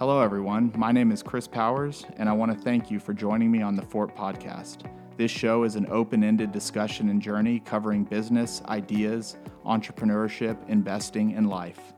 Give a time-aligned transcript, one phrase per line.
[0.00, 0.72] Hello, everyone.
[0.78, 3.76] My name is Chris Powers, and I want to thank you for joining me on
[3.76, 4.90] the Fort Podcast.
[5.18, 9.36] This show is an open ended discussion and journey covering business, ideas,
[9.66, 11.92] entrepreneurship, investing, and life.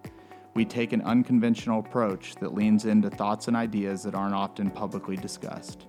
[0.54, 5.14] We take an unconventional approach that leans into thoughts and ideas that aren't often publicly
[5.14, 5.87] discussed.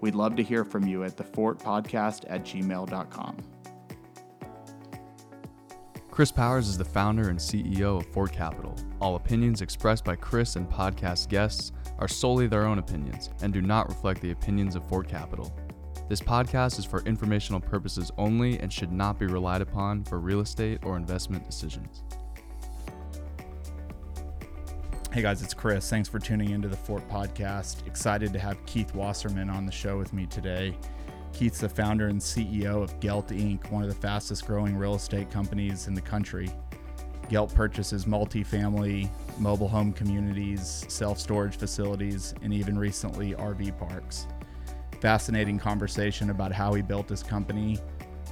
[0.00, 3.36] We'd love to hear from you at the Fort Podcast at gmail.com.
[6.12, 8.76] Chris Powers is the founder and CEO of Fort Capital.
[9.00, 13.62] All opinions expressed by Chris and podcast guests are solely their own opinions and do
[13.62, 15.50] not reflect the opinions of Fort Capital.
[16.10, 20.40] This podcast is for informational purposes only and should not be relied upon for real
[20.40, 22.02] estate or investment decisions.
[25.12, 25.88] Hey guys, it's Chris.
[25.88, 27.86] Thanks for tuning into the Fort Podcast.
[27.86, 30.76] Excited to have Keith Wasserman on the show with me today.
[31.32, 35.30] Keith's the founder and CEO of Gelt Inc., one of the fastest growing real estate
[35.30, 36.50] companies in the country.
[37.28, 44.26] Gelt purchases multifamily, mobile home communities, self storage facilities, and even recently RV parks.
[45.00, 47.78] Fascinating conversation about how he built his company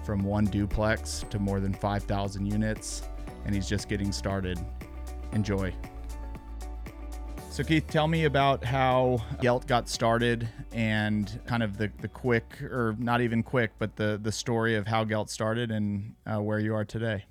[0.04, 3.02] from one duplex to more than 5,000 units,
[3.44, 4.58] and he's just getting started.
[5.32, 5.72] Enjoy.
[7.50, 12.62] So, Keith, tell me about how Gelt got started and kind of the, the quick,
[12.62, 16.60] or not even quick, but the, the story of how Gelt started and uh, where
[16.60, 17.24] you are today.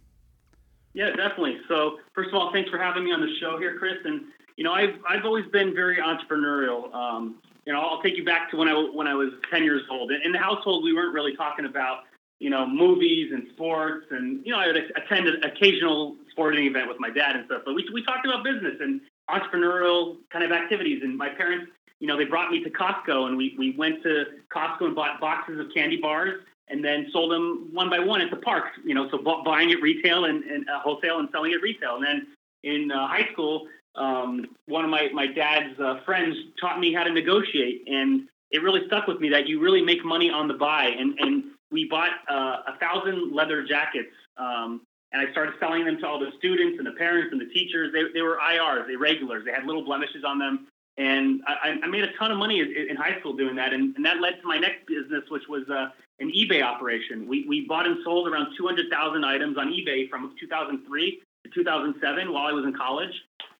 [0.91, 1.59] Yeah, definitely.
[1.69, 3.95] So, first of all, thanks for having me on the show here, Chris.
[4.03, 4.23] And,
[4.57, 6.93] you know, I've, I've always been very entrepreneurial.
[6.93, 9.83] Um, you know, I'll take you back to when I, when I was 10 years
[9.89, 10.11] old.
[10.11, 11.99] In the household, we weren't really talking about,
[12.39, 14.07] you know, movies and sports.
[14.11, 17.61] And, you know, I would attend an occasional sporting event with my dad and stuff,
[17.65, 18.99] but we, we talked about business and
[19.29, 21.01] entrepreneurial kind of activities.
[21.03, 24.25] And my parents, you know, they brought me to Costco and we, we went to
[24.53, 28.29] Costco and bought boxes of candy bars and then sold them one by one at
[28.29, 31.61] the parks, you know, so buying at retail and, and uh, wholesale and selling at
[31.61, 31.95] retail.
[31.95, 32.27] And then
[32.63, 37.03] in uh, high school, um, one of my, my dad's uh, friends taught me how
[37.03, 37.83] to negotiate.
[37.87, 40.85] And it really stuck with me that you really make money on the buy.
[40.85, 45.97] And, and we bought uh, a thousand leather jackets um, and I started selling them
[45.99, 47.91] to all the students and the parents and the teachers.
[47.93, 49.45] They, they were IRs, they regulars.
[49.45, 50.67] They had little blemishes on them.
[50.97, 53.73] And I, I made a ton of money in high school doing that.
[53.73, 55.89] And, and that led to my next business, which was uh,
[56.19, 57.27] an eBay operation.
[57.27, 62.47] We, we bought and sold around 200,000 items on eBay from 2003 to 2007 while
[62.47, 63.13] I was in college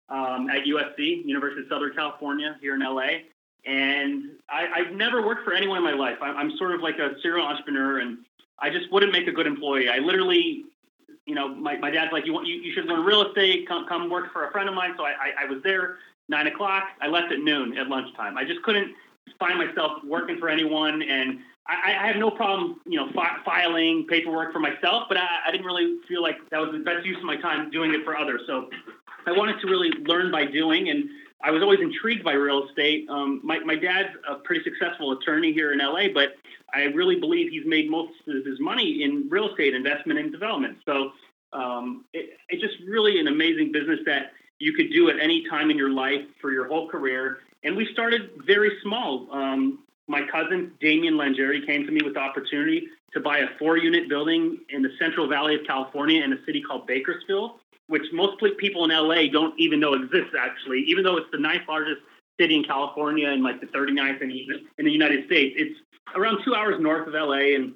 [0.10, 3.24] um, at USC, University of Southern California, here in LA.
[3.66, 6.18] And I, have never worked for anyone in my life.
[6.22, 8.20] I, I'm sort of like a serial entrepreneur, and
[8.60, 9.90] I just wouldn't make a good employee.
[9.90, 10.66] I literally
[11.26, 13.88] you know, my, my dad's like, you want, you, you should learn real estate, come,
[13.88, 14.94] come work for a friend of mine.
[14.98, 15.98] So I, I, I was there
[16.28, 16.86] nine o'clock.
[17.02, 18.38] I left at noon at lunchtime.
[18.38, 18.94] I just couldn't
[19.40, 21.02] find myself working for anyone.
[21.02, 25.28] And I, I have no problem, you know, fi- filing paperwork for myself, but I,
[25.48, 28.04] I didn't really feel like that was the best use of my time doing it
[28.04, 28.42] for others.
[28.48, 28.70] So
[29.26, 30.90] I wanted to really learn by doing.
[30.90, 31.10] And
[31.42, 33.08] I was always intrigued by real estate.
[33.10, 36.34] Um, my, my dad's a pretty successful attorney here in LA, but
[36.74, 40.78] I really believe he's made most of his money in real estate investment and development.
[40.86, 41.12] So
[41.54, 45.72] um, it, it's just really an amazing business that you could do at any time
[45.72, 47.40] in your life for your whole career.
[47.64, 49.28] And we started very small.
[49.32, 54.10] Um, my cousin Damien Langeri came to me with the opportunity to buy a four-unit
[54.10, 57.52] building in the Central Valley of California in a city called Bakersfield,
[57.88, 60.36] which most people in LA don't even know exists.
[60.38, 62.02] Actually, even though it's the ninth largest
[62.40, 64.32] city in California and like the 39th in,
[64.78, 65.80] in the United States, it's
[66.16, 67.74] around two hours north of LA, and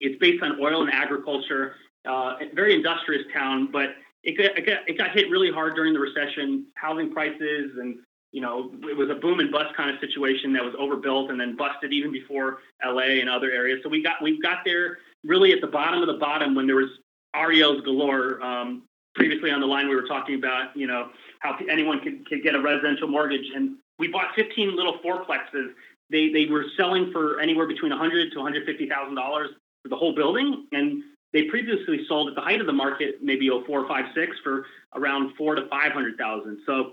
[0.00, 1.74] it's based on oil and agriculture.
[2.06, 3.90] Uh, very industrious town, but
[4.22, 6.66] it got, it got, it got hit really hard during the recession.
[6.74, 7.98] Housing prices and
[8.32, 11.40] you know it was a boom and bust kind of situation that was overbuilt and
[11.40, 13.80] then busted even before LA and other areas.
[13.82, 16.76] So we got we got there really at the bottom of the bottom when there
[16.76, 16.90] was
[17.34, 18.42] REOs galore.
[18.42, 18.82] Um,
[19.14, 21.08] previously on the line we were talking about you know
[21.40, 25.72] how anyone could, could get a residential mortgage and we bought 15 little fourplexes
[26.10, 29.50] they they were selling for anywhere between 100 to 150 thousand dollars
[29.82, 31.02] for the whole building, and
[31.32, 34.64] they previously sold at the height of the market, maybe 04, 5, 6 for
[34.94, 36.58] around four to 500 thousand.
[36.66, 36.92] So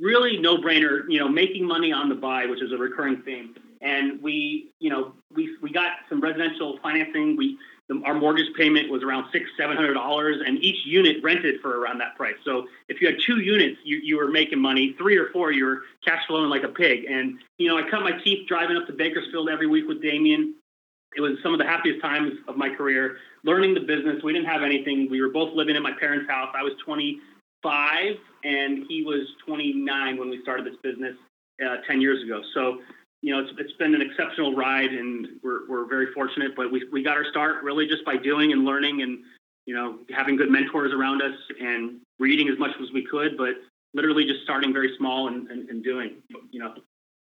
[0.00, 3.54] really no brainer, you know, making money on the buy, which is a recurring theme.
[3.82, 7.36] And we, you know, we we got some residential financing.
[7.36, 7.58] We
[7.90, 11.80] the, our mortgage payment was around six, seven hundred dollars, and each unit rented for
[11.80, 12.36] around that price.
[12.44, 14.94] So if you had two units, you, you were making money.
[14.96, 17.04] Three or four, you were cash flowing like a pig.
[17.10, 20.54] And you know, I cut my teeth driving up to Bakersfield every week with Damien.
[21.16, 23.16] It was some of the happiest times of my career.
[23.42, 24.22] Learning the business.
[24.22, 25.10] We didn't have anything.
[25.10, 26.54] We were both living in my parents' house.
[26.56, 28.14] I was 25,
[28.44, 31.16] and he was 29 when we started this business
[31.66, 32.40] uh, 10 years ago.
[32.54, 32.78] So
[33.22, 36.86] you know, it's, it's been an exceptional ride and we're, we're very fortunate, but we,
[36.90, 39.18] we got our start really just by doing and learning and,
[39.66, 43.36] you know, having good mentors around us and reading as much as we could.
[43.36, 43.56] But
[43.92, 46.16] literally just starting very small and, and, and doing,
[46.50, 46.74] you know,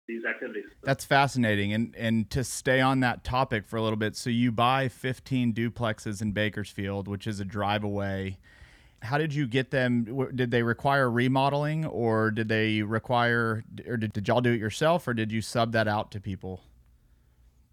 [0.07, 0.65] these activities.
[0.83, 1.71] That's fascinating.
[1.71, 5.53] And and to stay on that topic for a little bit, so you buy 15
[5.53, 8.39] duplexes in Bakersfield, which is a drive away.
[9.01, 10.29] How did you get them?
[10.35, 15.07] Did they require remodeling, or did they require, or did, did y'all do it yourself,
[15.07, 16.61] or did you sub that out to people?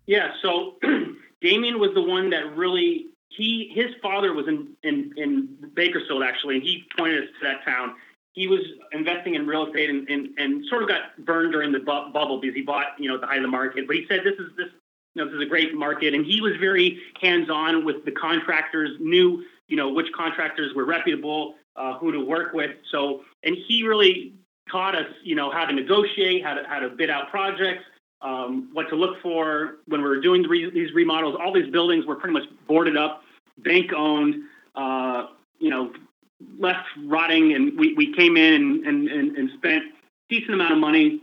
[0.07, 0.33] Yeah.
[0.43, 0.77] So
[1.41, 6.57] Damien was the one that really he his father was in in, in Bakersfield actually,
[6.57, 7.97] and he pointed us to that town
[8.37, 8.61] he was
[8.93, 12.39] investing in real estate and, and, and sort of got burned during the bu- bubble
[12.39, 13.87] because he bought, you know, at the height of the market.
[13.87, 14.69] But he said this is this,
[15.15, 18.91] you know, this is a great market, and he was very hands-on with the contractors,
[19.01, 22.71] knew, you know, which contractors were reputable, uh, who to work with.
[22.91, 24.35] So, and he really
[24.71, 27.85] taught us, you know, how to negotiate, how to how to bid out projects,
[28.23, 31.37] um, what to look for when we were doing the re- these remodels.
[31.39, 33.23] All these buildings were pretty much boarded up,
[33.59, 34.45] bank owned.
[34.75, 35.29] Uh,
[35.59, 35.91] you know,
[36.59, 39.85] left rotting, and we, we came in and, and, and spent
[40.29, 41.21] decent amount of money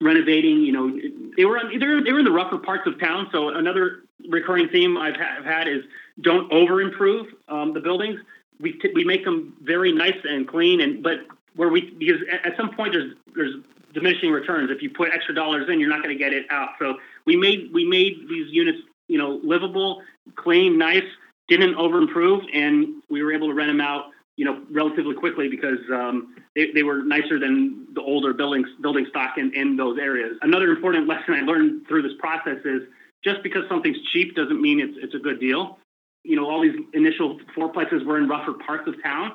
[0.00, 0.60] renovating.
[0.60, 1.00] You know,
[1.36, 3.28] they were they were, they were in the rougher parts of town.
[3.32, 5.82] So another recurring theme I've, ha- I've had is
[6.22, 8.20] don't over improve um, the buildings.
[8.60, 11.18] We t- we make them very nice and clean, and but
[11.56, 13.54] where we because at some point there's there's
[13.92, 14.70] diminishing returns.
[14.70, 16.70] If you put extra dollars in, you're not going to get it out.
[16.78, 16.96] So
[17.26, 18.78] we made we made these units
[19.08, 20.02] you know livable,
[20.36, 21.04] clean, nice.
[21.48, 25.48] Didn't over improve, and we were able to rent them out you know, relatively quickly
[25.48, 29.98] because um, they, they were nicer than the older buildings, building stock in, in those
[29.98, 30.36] areas.
[30.42, 32.82] Another important lesson I learned through this process is
[33.22, 35.78] just because something's cheap doesn't mean it's, it's a good deal.
[36.24, 39.32] You know, all these initial fourplexes were in rougher parts of town,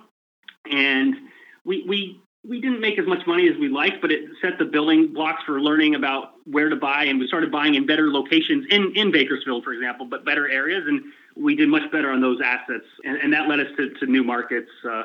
[0.70, 1.16] and
[1.66, 4.66] we, we, we didn't make as much money as we liked, but it set the
[4.66, 8.66] building blocks for learning about where to buy, and we started buying in better locations
[8.70, 10.84] in, in Bakersfield, for example, but better areas.
[10.88, 11.04] And
[11.36, 14.24] we did much better on those assets, and, and that led us to, to new
[14.24, 14.70] markets.
[14.90, 15.04] Uh,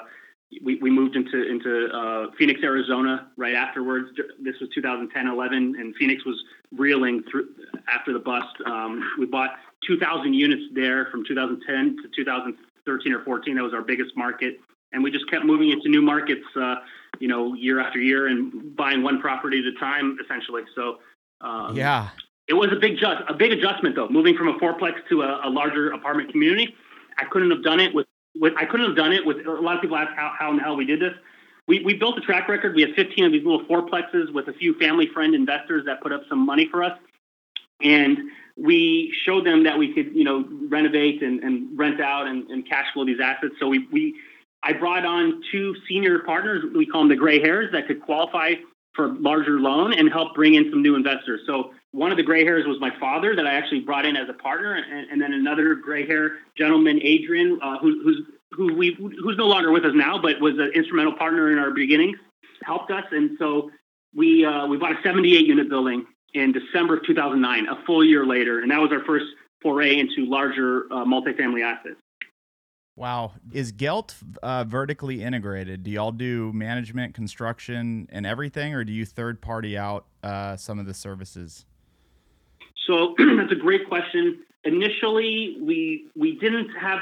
[0.62, 4.08] we, we moved into into uh, Phoenix, Arizona, right afterwards.
[4.38, 6.43] This was 2010, 11, and Phoenix was
[6.76, 7.49] reeling through
[7.88, 8.55] after the bust.
[8.67, 9.52] Um, we bought
[9.87, 13.56] 2,000 units there from 2010 to 2013 or 14.
[13.56, 14.61] That was our biggest market,
[14.93, 16.76] and we just kept moving into new markets, uh,
[17.19, 20.62] you know, year after year, and buying one property at a time, essentially.
[20.75, 20.99] So,
[21.40, 22.11] um, yeah,
[22.49, 25.49] it was a big just a big adjustment though, moving from a fourplex to a,
[25.49, 26.75] a, larger apartment community.
[27.19, 29.76] I couldn't have done it with, with I couldn't have done it with a lot
[29.76, 31.14] of people ask how, how in the hell we did this.
[31.69, 32.75] We, we built a track record.
[32.75, 36.12] We had 15 of these little fourplexes with a few family friend investors that put
[36.12, 36.99] up some money for us.
[37.81, 38.19] And
[38.56, 42.69] we showed them that we could, you know, renovate and, and rent out and, and
[42.69, 43.54] cash flow these assets.
[43.58, 44.14] So we, we
[44.62, 48.54] I brought on two senior partners, we call them the gray hairs, that could qualify
[48.94, 51.40] for a larger loan and help bring in some new investors.
[51.46, 54.28] So one of the gray hairs was my father that I actually brought in as
[54.28, 58.22] a partner, and, and then another gray hair gentleman, Adrian, uh, who, who's
[58.52, 61.70] who we who's no longer with us now, but was an instrumental partner in our
[61.70, 62.19] beginnings,
[62.62, 63.70] helped us, and so
[64.14, 68.25] we uh, we bought a 78 unit building in December of 2009, a full year
[68.26, 69.26] later, and that was our first
[69.61, 71.96] foray into larger uh, multifamily assets.
[72.96, 73.32] Wow.
[73.52, 75.82] Is Gelt uh, vertically integrated?
[75.82, 80.79] Do y'all do management, construction, and everything, or do you third party out uh, some
[80.79, 81.64] of the services?
[82.87, 84.40] So that's a great question.
[84.64, 86.99] Initially, we we didn't have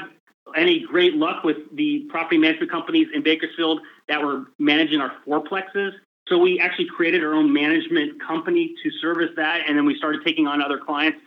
[0.55, 5.91] any great luck with the property management companies in Bakersfield that were managing our fourplexes.
[6.31, 10.21] So we actually created our own management company to service that, and then we started
[10.25, 11.19] taking on other clients.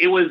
[0.00, 0.26] It was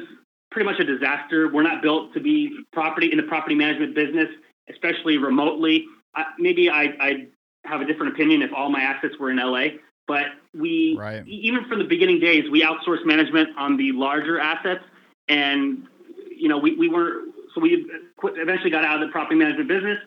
[0.51, 1.47] pretty much a disaster.
[1.47, 4.27] We're not built to be property in the property management business,
[4.69, 5.85] especially remotely.
[6.13, 7.27] I, maybe I, I
[7.63, 9.77] have a different opinion if all my assets were in LA,
[10.09, 11.25] but we right.
[11.25, 14.83] even from the beginning days we outsourced management on the larger assets,
[15.29, 15.87] and
[16.29, 17.21] you know we, we were
[17.55, 17.89] so we
[18.23, 19.99] eventually got out of the property management business.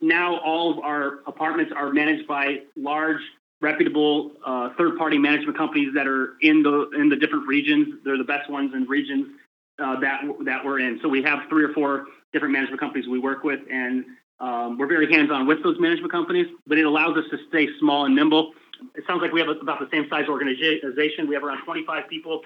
[0.00, 3.20] Now all of our apartments are managed by large
[3.62, 8.00] reputable uh, third-party management companies that are in the in the different regions.
[8.04, 9.28] They're the best ones in regions
[9.82, 10.98] uh, that that we're in.
[11.00, 14.04] So we have three or four different management companies we work with, and
[14.40, 16.48] um, we're very hands-on with those management companies.
[16.66, 18.52] But it allows us to stay small and nimble.
[18.96, 21.28] It sounds like we have about the same size organization.
[21.28, 22.42] We have around 25 people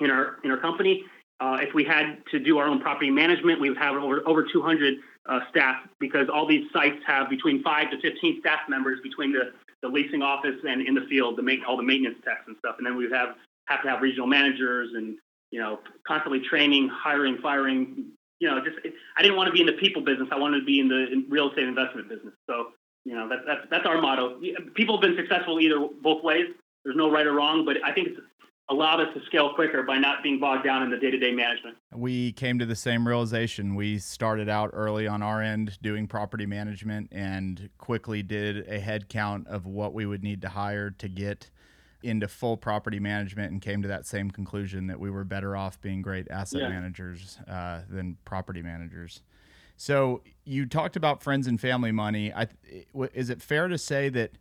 [0.00, 1.04] in our in our company.
[1.38, 4.42] Uh, if we had to do our own property management, we would have over over
[4.50, 4.94] 200
[5.26, 9.52] uh, staff because all these sites have between five to 15 staff members between the,
[9.86, 12.76] the leasing office and in the field to make all the maintenance techs and stuff.
[12.78, 15.16] And then we have have to have regional managers and
[15.50, 18.12] you know, constantly training, hiring, firing.
[18.40, 18.76] You know, just
[19.16, 20.28] I didn't want to be in the people business.
[20.30, 22.34] I wanted to be in the real estate investment business.
[22.46, 22.72] So,
[23.04, 24.40] you know, that's that's that's our motto.
[24.74, 26.46] People have been successful either both ways.
[26.84, 28.20] There's no right or wrong, but I think it's
[28.68, 31.76] allowed us to scale quicker by not being bogged down in the day-to-day management.
[31.94, 33.74] We came to the same realization.
[33.74, 39.08] We started out early on our end doing property management and quickly did a head
[39.08, 41.50] count of what we would need to hire to get
[42.02, 45.80] into full property management and came to that same conclusion that we were better off
[45.80, 46.68] being great asset yeah.
[46.68, 49.22] managers uh, than property managers.
[49.76, 52.32] So you talked about friends and family money.
[52.32, 52.48] I,
[53.14, 54.32] is it fair to say that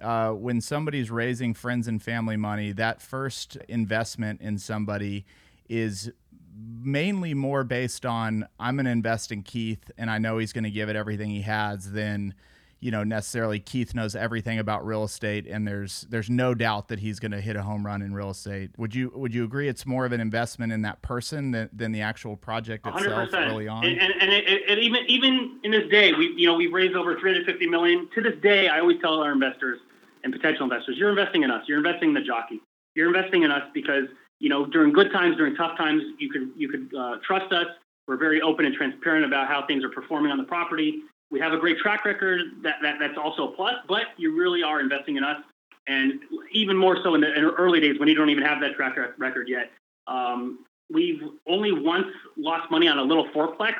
[0.00, 5.24] uh, when somebody's raising friends and family money, that first investment in somebody
[5.68, 6.10] is
[6.58, 10.64] mainly more based on I'm going to invest in Keith and I know he's going
[10.64, 12.34] to give it everything he has than
[12.80, 16.98] you know necessarily Keith knows everything about real estate and there's there's no doubt that
[16.98, 18.70] he's going to hit a home run in real estate.
[18.76, 21.92] Would you would you agree it's more of an investment in that person than, than
[21.92, 23.50] the actual project itself 100%.
[23.50, 23.84] early on?
[23.84, 26.94] And, and, and it, it, even even in this day, we you know we've raised
[26.94, 28.08] over 350 million.
[28.14, 29.80] To this day, I always tell our investors
[30.24, 31.64] and potential investors, you're investing in us.
[31.68, 32.60] You're investing in the jockey.
[32.94, 34.04] You're investing in us because
[34.38, 37.66] you know during good times, during tough times, you could you could uh, trust us.
[38.06, 41.52] We're very open and transparent about how things are performing on the property we have
[41.52, 45.16] a great track record that, that that's also a plus, but you really are investing
[45.16, 45.40] in us.
[45.88, 46.20] And
[46.52, 48.96] even more so in the, in early days when you don't even have that track
[49.18, 49.70] record yet.
[50.06, 53.74] Um, we've only once lost money on a little fourplex.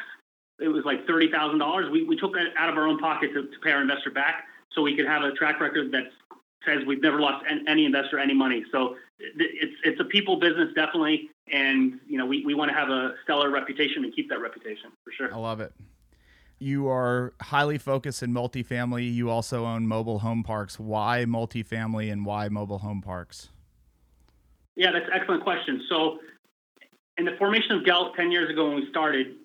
[0.60, 1.90] It was like $30,000.
[1.90, 4.44] We, we took that out of our own pocket to, to pay our investor back
[4.72, 6.04] so we could have a track record that
[6.64, 8.64] says we've never lost any investor any money.
[8.72, 11.30] So it's, it's a people business, definitely.
[11.52, 14.90] And, you know, we, we want to have a stellar reputation and keep that reputation
[15.04, 15.32] for sure.
[15.32, 15.72] I love it.
[16.58, 19.12] You are highly focused in multifamily.
[19.12, 20.80] You also own mobile home parks.
[20.80, 23.50] Why multifamily and why mobile home parks?
[24.74, 25.82] Yeah, that's an excellent question.
[25.88, 26.18] So,
[27.18, 29.36] in the formation of Gelt 10 years ago when we started,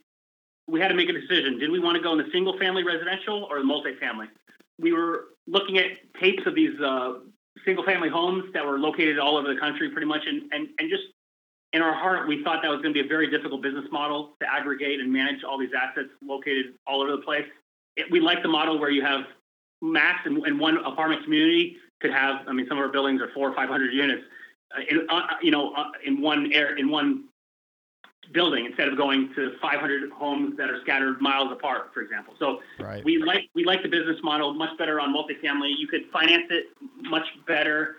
[0.67, 1.59] we had to make a decision.
[1.59, 4.27] Did we want to go in the single family residential or the multifamily?
[4.79, 5.85] We were looking at
[6.19, 7.19] tapes of these uh,
[7.65, 10.89] single family homes that were located all over the country pretty much and, and, and
[10.89, 11.03] just
[11.73, 14.33] in our heart, we thought that was going to be a very difficult business model
[14.41, 17.45] to aggregate and manage all these assets located all over the place.
[17.95, 19.21] It, we like the model where you have
[19.81, 22.47] max in, in, one apartment community could have.
[22.47, 24.23] I mean, some of our buildings are four or five hundred units.
[24.75, 27.25] Uh, in, uh, you know, uh, in one air in one
[28.33, 32.33] building instead of going to 500 homes that are scattered miles apart, for example.
[32.39, 33.03] So right.
[33.03, 35.73] we like we like the business model much better on multifamily.
[35.77, 36.65] You could finance it
[37.01, 37.95] much better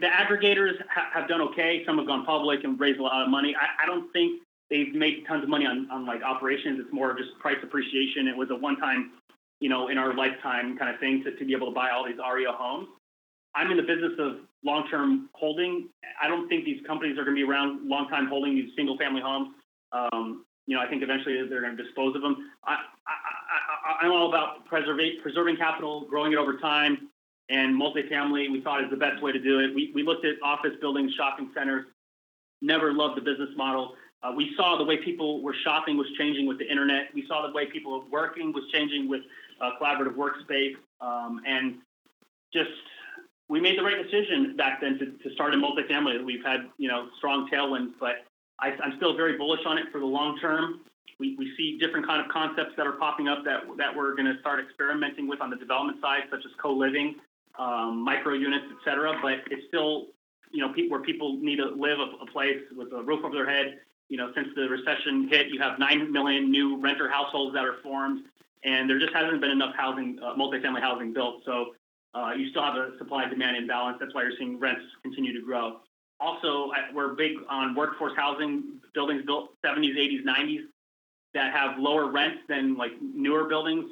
[0.00, 1.82] the aggregators ha- have done okay.
[1.86, 3.54] Some have gone public and raised a lot of money.
[3.54, 6.80] I, I don't think they've made tons of money on, on like operations.
[6.80, 8.28] It's more just price appreciation.
[8.28, 9.12] It was a one time,
[9.60, 12.06] you know, in our lifetime kind of thing to, to be able to buy all
[12.06, 12.88] these REO homes.
[13.54, 15.88] I'm in the business of long term holding.
[16.22, 18.96] I don't think these companies are going to be around long time holding these single
[18.96, 19.54] family homes.
[19.92, 22.50] Um, you know, I think eventually they're going to dispose of them.
[22.64, 22.76] I,
[24.00, 27.08] I, am all about preserving, preserving capital, growing it over time,
[27.50, 29.74] and multifamily we thought is the best way to do it.
[29.74, 31.86] We, we looked at office buildings, shopping centers,
[32.62, 33.94] never loved the business model.
[34.22, 37.08] Uh, we saw the way people were shopping was changing with the internet.
[37.14, 39.22] We saw the way people were working was changing with
[39.60, 40.76] uh, collaborative workspace.
[41.00, 41.76] Um, and
[42.52, 42.70] just,
[43.48, 46.22] we made the right decision back then to, to start in multifamily.
[46.24, 48.26] We've had, you know, strong tailwinds, but
[48.60, 50.80] I, I'm still very bullish on it for the long term.
[51.18, 54.32] We, we see different kind of concepts that are popping up that, that we're going
[54.32, 57.16] to start experimenting with on the development side, such as co-living
[57.60, 59.18] um, micro units, et cetera.
[59.20, 60.06] But it's still,
[60.50, 63.34] you know, pe- where people need to live a, a, place with a roof over
[63.34, 63.78] their head.
[64.08, 67.76] You know, since the recession hit, you have nine million new renter households that are
[67.82, 68.24] formed,
[68.64, 71.42] and there just hasn't been enough housing, uh, multifamily housing built.
[71.44, 71.74] So
[72.14, 73.98] uh, you still have a supply-demand imbalance.
[74.00, 75.80] That's why you're seeing rents continue to grow.
[76.18, 80.62] Also, we're big on workforce housing, buildings built 70s, 80s, 90s
[81.32, 83.84] that have lower rents than like newer buildings,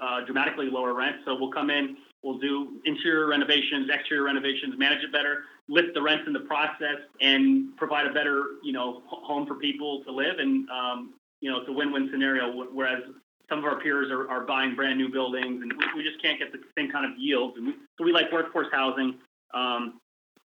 [0.00, 1.18] uh, dramatically lower rents.
[1.24, 6.00] So we'll come in We'll do interior renovations, exterior renovations, manage it better, lift the
[6.00, 10.38] rents in the process, and provide a better, you know, home for people to live.
[10.38, 12.50] And um, you know, it's a win-win scenario.
[12.72, 13.02] Whereas
[13.50, 16.38] some of our peers are, are buying brand new buildings, and we, we just can't
[16.38, 17.58] get the same kind of yields.
[17.58, 19.18] And we, so we like workforce housing.
[19.52, 20.00] Um,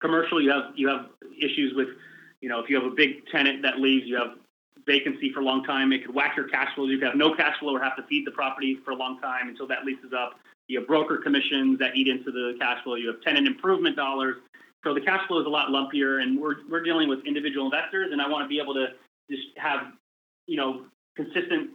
[0.01, 1.07] commercial, you have you have
[1.39, 1.89] issues with,
[2.41, 4.39] you know, if you have a big tenant that leaves, you have
[4.87, 5.93] vacancy for a long time.
[5.93, 6.89] It could whack your cash flows.
[6.89, 9.21] You could have no cash flow or have to feed the property for a long
[9.21, 10.41] time until that lease is up.
[10.69, 12.95] You have broker commissions that eat into the cash flow.
[12.95, 14.37] You have tenant improvement dollars.
[14.85, 18.11] So the cash flow is a lot lumpier, and we're we're dealing with individual investors,
[18.13, 18.89] and I want to be able to
[19.31, 19.93] just have
[20.47, 20.85] you know
[21.17, 21.71] consistent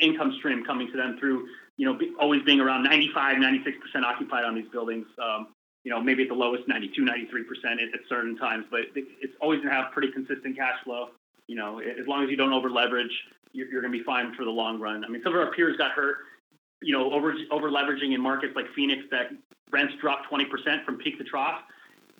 [0.00, 1.46] income stream coming to them through
[1.76, 5.48] you know be, always being around 95 96 percent occupied on these buildings um,
[5.84, 9.58] you know maybe at the lowest 92 93 percent at, certain times but it's always
[9.58, 11.08] going to have pretty consistent cash flow
[11.46, 13.12] you know as long as you don't over leverage
[13.52, 15.52] you're, you're going to be fine for the long run i mean some of our
[15.52, 16.16] peers got hurt
[16.82, 19.30] you know, over over leveraging in markets like Phoenix that
[19.70, 21.60] rents dropped 20% from peak to trough.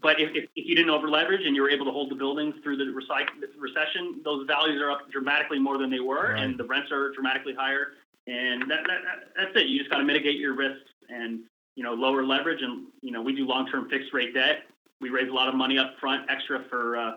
[0.03, 2.15] but if, if, if, you didn't over leverage and you were able to hold the
[2.15, 6.43] buildings through the recession, those values are up dramatically more than they were, right.
[6.43, 7.93] and the rents are dramatically higher.
[8.27, 9.67] And that, that, that that's it.
[9.69, 11.41] You just got to mitigate your risks and
[11.77, 12.61] you know lower leverage.
[12.63, 14.65] And you know we do long term fixed rate debt.
[15.01, 17.13] We raise a lot of money up front, extra for uh,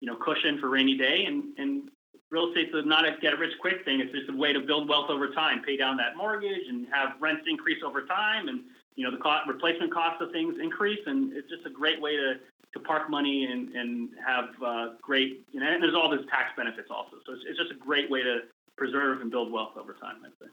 [0.00, 1.26] you know cushion for rainy day.
[1.26, 1.90] And and
[2.30, 4.00] real estate's not a get rich quick thing.
[4.00, 7.20] It's just a way to build wealth over time, pay down that mortgage, and have
[7.20, 8.48] rents increase over time.
[8.48, 8.60] And
[8.96, 12.34] you know the replacement cost of things increase, and it's just a great way to
[12.74, 16.50] to park money and and have uh, great you know and there's all these tax
[16.56, 17.16] benefits also.
[17.26, 18.40] So it's, it's just a great way to
[18.76, 20.16] preserve and build wealth over time.
[20.24, 20.50] I'd say.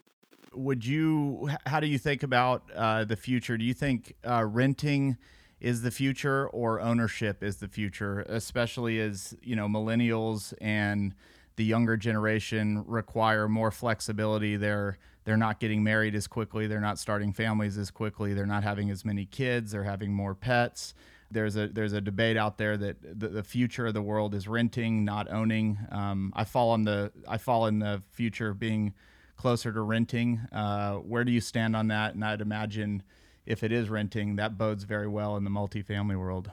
[0.55, 1.49] Would you?
[1.65, 3.57] How do you think about uh, the future?
[3.57, 5.17] Do you think uh, renting?
[5.59, 11.15] is the future or ownership is the future especially as you know millennials and
[11.55, 16.67] the younger generation require more flexibility they're they're not getting married as quickly.
[16.67, 18.33] They're not starting families as quickly.
[18.33, 19.71] They're not having as many kids.
[19.71, 20.93] They're having more pets.
[21.31, 24.47] There's a there's a debate out there that the, the future of the world is
[24.47, 25.79] renting, not owning.
[25.91, 28.93] Um, I fall on the I fall in the future of being
[29.37, 30.41] closer to renting.
[30.51, 32.13] Uh, where do you stand on that?
[32.13, 33.01] And I'd imagine
[33.45, 36.51] if it is renting, that bodes very well in the multifamily world.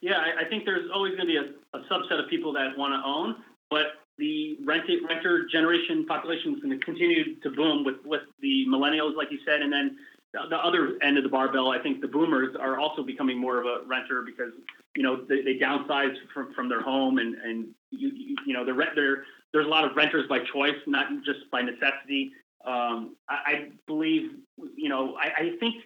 [0.00, 2.76] Yeah, I, I think there's always going to be a, a subset of people that
[2.76, 3.36] want to own,
[3.70, 3.86] but
[4.18, 9.16] the rent, renter generation population is going to continue to boom with, with the millennials,
[9.16, 9.96] like you said, and then
[10.32, 13.60] the, the other end of the barbell, I think the boomers are also becoming more
[13.60, 14.52] of a renter because
[14.96, 18.74] you know they, they downsize from, from their home and and you you, know the
[18.94, 22.32] there there's a lot of renters by choice, not just by necessity.
[22.64, 24.32] Um, I, I, believe
[24.76, 25.76] you know I, I think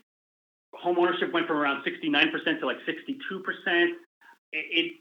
[0.74, 3.88] home ownership went from around 69% to like 62%.
[4.52, 4.92] It,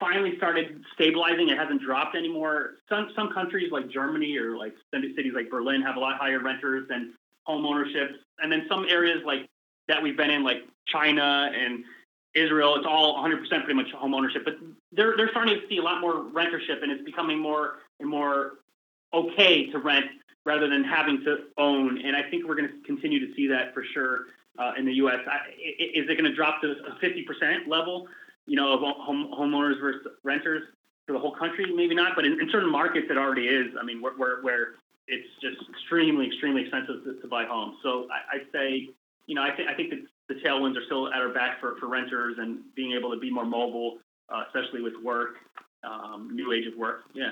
[0.00, 1.48] finally started stabilizing.
[1.48, 2.74] It hasn't dropped anymore.
[2.88, 6.86] Some some countries like Germany or like cities like Berlin have a lot higher renters
[6.88, 9.48] than home ownership, and then some areas like
[9.88, 11.84] that we've been in, like China and
[12.34, 14.44] Israel, it's all 100% pretty much home ownership.
[14.44, 14.56] But
[14.92, 18.58] they're they're starting to see a lot more rentership, and it's becoming more and more
[19.14, 20.06] okay to rent
[20.44, 22.00] rather than having to own.
[22.04, 24.26] And I think we're going to continue to see that for sure
[24.58, 25.20] uh, in the U.S.
[25.26, 28.06] I, is it going to drop to a 50% level?
[28.46, 30.62] You know, of home, homeowners versus renters
[31.06, 31.66] for the whole country?
[31.74, 33.74] Maybe not, but in, in certain markets it already is.
[33.80, 34.68] I mean, where, where, where
[35.08, 37.76] it's just extremely, extremely expensive to, to buy homes.
[37.82, 38.88] So I, I'd say,
[39.26, 39.92] you know, I, th- I think
[40.28, 43.30] the tailwinds are still at our back for, for renters and being able to be
[43.30, 45.36] more mobile, uh, especially with work,
[45.84, 47.02] um, new age of work.
[47.14, 47.30] Yeah.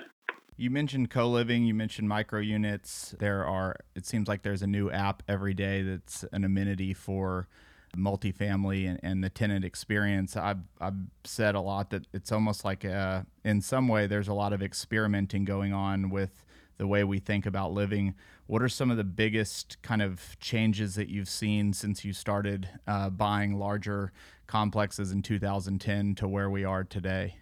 [0.56, 3.14] You mentioned co-living, you mentioned micro units.
[3.18, 7.48] There are it seems like there's a new app every day that's an amenity for
[7.96, 12.84] multifamily and, and the tenant experience, I've, I've said a lot that it's almost like
[12.84, 16.44] a, in some way there's a lot of experimenting going on with
[16.76, 18.14] the way we think about living.
[18.46, 22.68] What are some of the biggest kind of changes that you've seen since you started
[22.86, 24.12] uh, buying larger
[24.46, 27.36] complexes in 2010 to where we are today?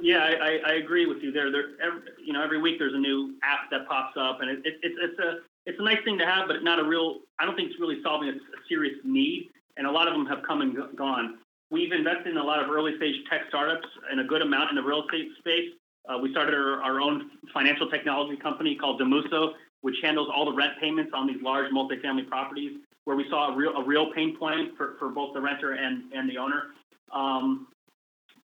[0.00, 1.52] Yeah, I, I agree with you there.
[1.52, 4.58] There, every, you know, every week there's a new app that pops up, and it,
[4.64, 7.20] it, it's it's a it's a nice thing to have, but not a real.
[7.38, 10.26] I don't think it's really solving a, a serious need, and a lot of them
[10.26, 11.38] have come and gone.
[11.70, 14.76] We've invested in a lot of early stage tech startups and a good amount in
[14.76, 15.70] the real estate space.
[16.08, 20.52] Uh, we started our, our, own financial technology company called Domuso, which handles all the
[20.52, 22.72] rent payments on these large multifamily properties,
[23.04, 26.12] where we saw a real a real pain point for, for both the renter and
[26.12, 26.64] and the owner.
[27.12, 27.68] Um,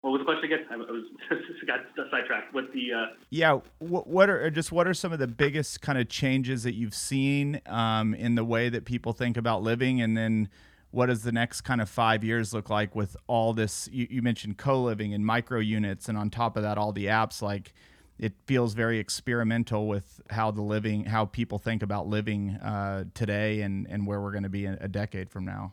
[0.03, 0.65] what was the question again?
[0.69, 1.05] I was
[1.65, 1.79] got
[2.11, 2.53] sidetracked.
[2.53, 2.91] What the?
[2.91, 3.05] Uh...
[3.29, 3.59] Yeah.
[3.79, 6.93] What, what are just what are some of the biggest kind of changes that you've
[6.93, 10.49] seen um, in the way that people think about living, and then
[10.91, 13.87] what does the next kind of five years look like with all this?
[13.93, 17.41] You, you mentioned co-living and micro units, and on top of that, all the apps.
[17.41, 17.73] Like,
[18.19, 23.61] it feels very experimental with how the living, how people think about living uh, today,
[23.61, 25.71] and and where we're going to be a decade from now.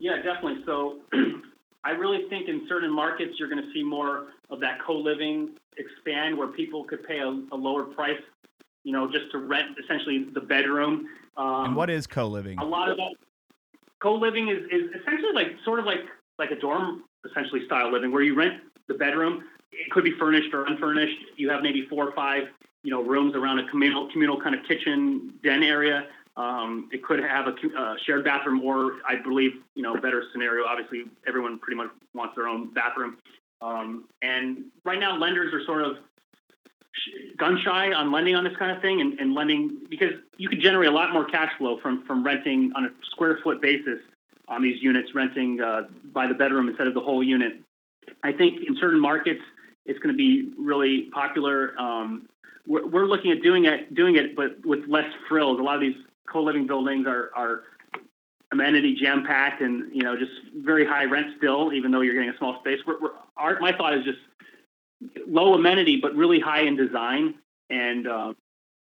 [0.00, 0.64] Yeah, definitely.
[0.66, 0.98] So.
[1.86, 6.36] I really think in certain markets you're going to see more of that co-living expand,
[6.36, 8.20] where people could pay a, a lower price,
[8.82, 11.06] you know, just to rent essentially the bedroom.
[11.36, 12.58] Um, and what is co-living?
[12.58, 13.14] A lot of that
[14.00, 16.00] co-living is, is essentially like sort of like
[16.40, 18.54] like a dorm essentially style living, where you rent
[18.88, 19.44] the bedroom.
[19.70, 21.18] It could be furnished or unfurnished.
[21.36, 22.44] You have maybe four or five,
[22.82, 26.06] you know, rooms around a communal communal kind of kitchen den area.
[26.36, 30.66] Um, it could have a uh, shared bathroom, or I believe, you know, better scenario.
[30.66, 33.16] Obviously, everyone pretty much wants their own bathroom.
[33.62, 35.96] Um, and right now, lenders are sort of
[37.38, 40.60] gun shy on lending on this kind of thing, and, and lending because you could
[40.60, 43.98] generate a lot more cash flow from from renting on a square foot basis
[44.48, 47.54] on these units, renting uh, by the bedroom instead of the whole unit.
[48.22, 49.40] I think in certain markets,
[49.84, 51.78] it's going to be really popular.
[51.78, 52.28] Um,
[52.66, 55.58] we're, we're, looking at doing it, doing it, but with less frills.
[55.58, 55.96] A lot of these
[56.30, 57.64] co-living buildings are are
[58.52, 62.30] amenity jam packed and you know just very high rent still, even though you're getting
[62.30, 62.78] a small space.
[62.86, 64.18] We're, we're, our, my thought is just
[65.26, 67.34] low amenity but really high in design
[67.68, 68.32] and uh,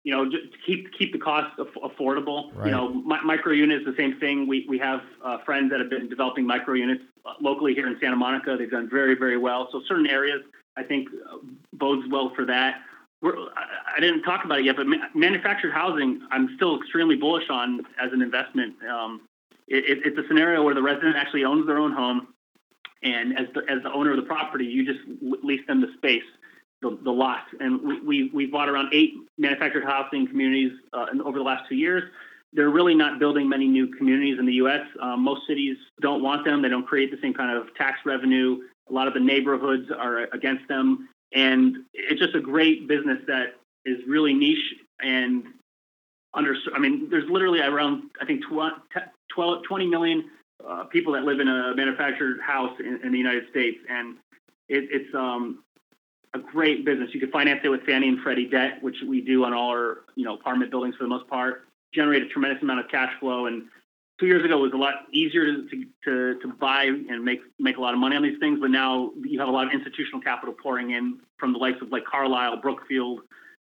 [0.04, 2.54] you know just keep keep the cost affordable.
[2.54, 2.66] Right.
[2.66, 4.46] You know, mi- micro units the same thing.
[4.46, 7.96] We we have uh, friends that have been developing micro units uh, locally here in
[8.00, 8.56] Santa Monica.
[8.58, 9.68] They've done very very well.
[9.72, 10.42] So certain areas
[10.76, 11.38] I think uh,
[11.74, 12.80] bodes well for that.
[13.22, 17.80] We're, I didn't talk about it yet, but manufactured housing, I'm still extremely bullish on
[18.02, 18.74] as an investment.
[18.82, 19.22] Um,
[19.68, 22.34] it, it's a scenario where the resident actually owns their own home,
[23.04, 24.98] and as the, as the owner of the property, you just
[25.42, 26.24] lease them the space,
[26.82, 27.44] the, the lot.
[27.60, 31.68] And we, we, we bought around eight manufactured housing communities uh, in, over the last
[31.68, 32.02] two years.
[32.52, 34.84] They're really not building many new communities in the U.S.
[35.00, 36.60] Um, most cities don't want them.
[36.60, 38.58] They don't create the same kind of tax revenue.
[38.90, 43.54] A lot of the neighborhoods are against them and it's just a great business that
[43.84, 45.44] is really niche and
[46.34, 46.54] under.
[46.74, 50.30] I mean, there's literally around I think 12, 20 million
[50.66, 54.16] uh, people that live in a manufactured house in, in the United States, and
[54.68, 55.62] it, it's um,
[56.34, 57.10] a great business.
[57.12, 59.98] You can finance it with Fannie and Freddie debt, which we do on all our
[60.14, 61.64] you know apartment buildings for the most part.
[61.94, 63.64] Generate a tremendous amount of cash flow and
[64.22, 67.80] two years ago was a lot easier to, to, to buy and make make a
[67.80, 70.54] lot of money on these things, but now you have a lot of institutional capital
[70.54, 73.22] pouring in from the likes of like Carlyle, Brookfield,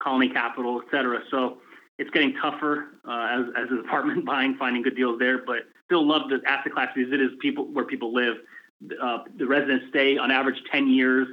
[0.03, 1.21] Colony Capital, et cetera.
[1.31, 1.59] So
[1.99, 6.07] it's getting tougher uh, as as an apartment buying, finding good deals there, but still
[6.09, 8.37] love the asset class because it is people where people live.
[9.03, 11.29] Uh, the residents stay on average 10 years,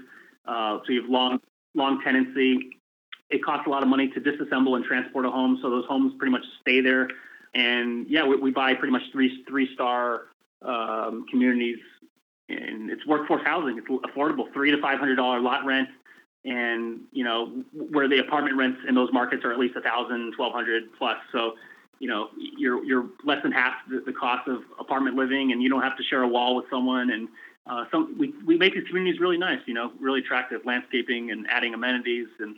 [0.45, 1.39] uh, so you have long
[1.73, 2.69] long tenancy.
[3.30, 6.13] It costs a lot of money to disassemble and transport a home, so those homes
[6.19, 7.08] pretty much stay there
[7.55, 10.23] and yeah, we, we buy pretty much three three star
[10.61, 11.79] um, communities,
[12.49, 13.77] and it's workforce housing.
[13.77, 15.87] It's affordable, three to five hundred dollar lot rent,
[16.43, 20.33] and you know where the apartment rents in those markets are at least a thousand,
[20.35, 21.17] twelve hundred plus.
[21.31, 21.53] So
[21.99, 25.69] you know you're you're less than half the, the cost of apartment living, and you
[25.69, 27.09] don't have to share a wall with someone.
[27.09, 27.29] And
[27.67, 31.47] uh, some we we make these communities really nice, you know, really attractive landscaping and
[31.49, 32.57] adding amenities and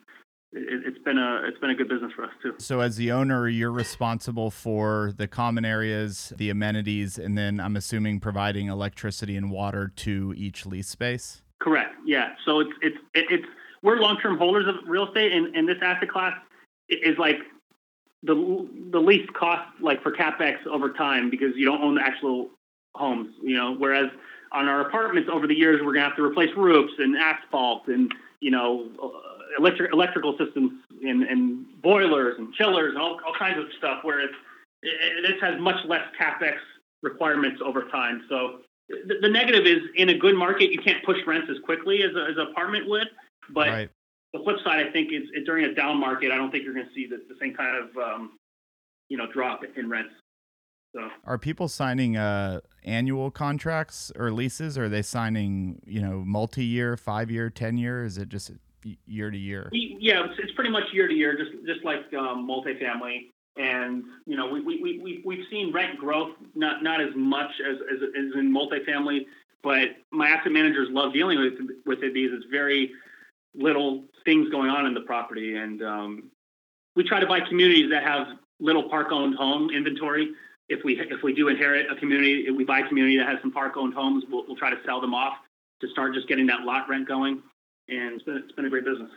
[0.57, 2.53] it, has been a it's been a good business for us too.
[2.57, 7.75] So as the owner, you're responsible for the common areas, the amenities, and then I'm
[7.75, 11.41] assuming providing electricity and water to each lease space.
[11.59, 11.95] Correct.
[12.05, 12.33] Yeah.
[12.45, 13.45] So it's it's it's
[13.81, 16.33] we're long term holders of real estate, and, and this asset class
[16.89, 17.37] is like
[18.23, 22.49] the the least cost like for capex over time because you don't own the actual
[22.95, 23.33] homes.
[23.41, 24.09] You know, whereas
[24.51, 28.13] on our apartments over the years, we're gonna have to replace roofs and asphalt and
[28.39, 30.71] you know uh, electric electrical systems
[31.03, 33.99] and, and boilers and chillers and all, all kinds of stuff.
[34.03, 34.29] Whereas
[34.81, 36.55] it, this has much less capex
[37.03, 38.23] requirements over time.
[38.29, 42.03] So the, the, negative is in a good market, you can't push rents as quickly
[42.03, 43.07] as, a, as an apartment would.
[43.49, 43.89] But right.
[44.33, 46.73] the flip side, I think, is, is, during a down market, I don't think you're
[46.73, 48.37] going to see the, the, same kind of um,
[49.09, 50.13] you know drop in rents.
[50.95, 51.09] So.
[51.25, 54.77] Are people signing uh, annual contracts or leases?
[54.77, 58.05] Or are they signing, you know, multi-year, five-year, ten-year?
[58.05, 58.51] Is it just
[59.05, 59.69] year to year?
[59.71, 63.31] Yeah, it's, it's pretty much year to year, just just like um, multifamily.
[63.57, 67.77] And you know, we we we we've seen rent growth, not not as much as
[67.91, 69.25] as, as in multifamily,
[69.63, 71.53] but my asset managers love dealing with
[71.85, 72.91] with it because it's very
[73.55, 76.31] little things going on in the property, and um,
[76.95, 78.27] we try to buy communities that have
[78.59, 80.31] little park owned home inventory.
[80.69, 83.39] If we if we do inherit a community, if we buy a community that has
[83.41, 85.33] some park owned homes, we'll, we'll try to sell them off
[85.81, 87.41] to start just getting that lot rent going
[87.89, 89.09] and it's been, it's been a great business.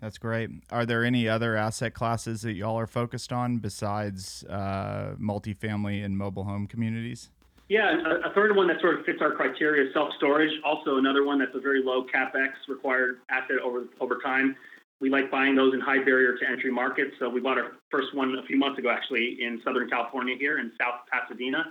[0.00, 0.50] That's great.
[0.70, 6.16] Are there any other asset classes that y'all are focused on besides uh, multifamily and
[6.16, 7.30] mobile home communities?
[7.68, 10.52] Yeah, a, a, third one that sort of fits our criteria is self storage.
[10.64, 14.56] Also, another one that's a very low capex required asset over over time.
[15.00, 17.12] We like buying those in high barrier to entry markets.
[17.18, 20.58] So we bought our first one a few months ago, actually, in Southern California here
[20.58, 21.66] in South Pasadena.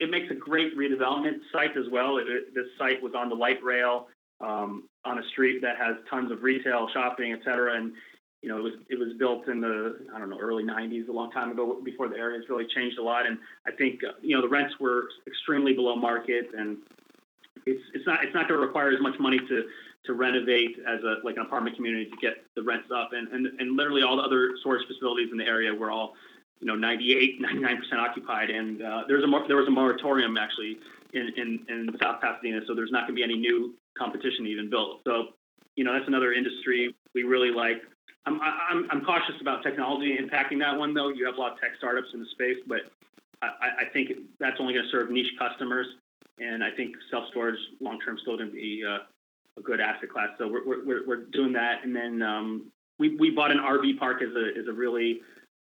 [0.00, 2.18] It makes a great redevelopment site as well.
[2.18, 4.08] It, it, this site was on the light rail
[4.40, 7.76] um, on a street that has tons of retail, shopping, et cetera.
[7.76, 7.92] And
[8.42, 11.12] you know, it was it was built in the I don't know early '90s, a
[11.12, 13.26] long time ago, before the area has really changed a lot.
[13.26, 16.78] And I think uh, you know the rents were extremely below market, and
[17.64, 19.64] it's it's not it's not going to require as much money to
[20.04, 23.10] to renovate as a like an apartment community to get the rents up.
[23.12, 26.14] And and and literally all the other storage facilities in the area were all
[26.60, 30.78] you know 98 99 percent occupied and uh, there's a there was a moratorium actually
[31.12, 34.70] in, in, in South Pasadena so there's not going to be any new competition even
[34.70, 35.00] built.
[35.04, 35.34] So,
[35.74, 37.82] you know, that's another industry we really like.
[38.26, 41.08] I'm, I'm, I'm cautious about technology impacting that one, though.
[41.08, 42.80] You have a lot of tech startups in the space, but
[43.42, 45.86] I, I think that's only going to serve niche customers.
[46.38, 48.98] And I think self storage long term still going to be uh,
[49.58, 50.28] a good asset class.
[50.38, 51.84] So we're, we're, we're doing that.
[51.84, 55.20] And then um, we, we bought an RV park as a, as a really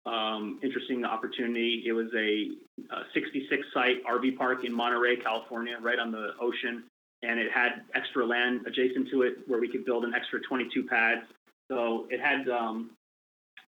[0.06, 1.84] um, interesting opportunity.
[1.86, 2.50] It was a,
[2.94, 6.84] a 66 site RV park in Monterey, California, right on the ocean,
[7.24, 10.84] and it had extra land adjacent to it where we could build an extra 22
[10.84, 11.22] pads.
[11.70, 12.90] So it had, um,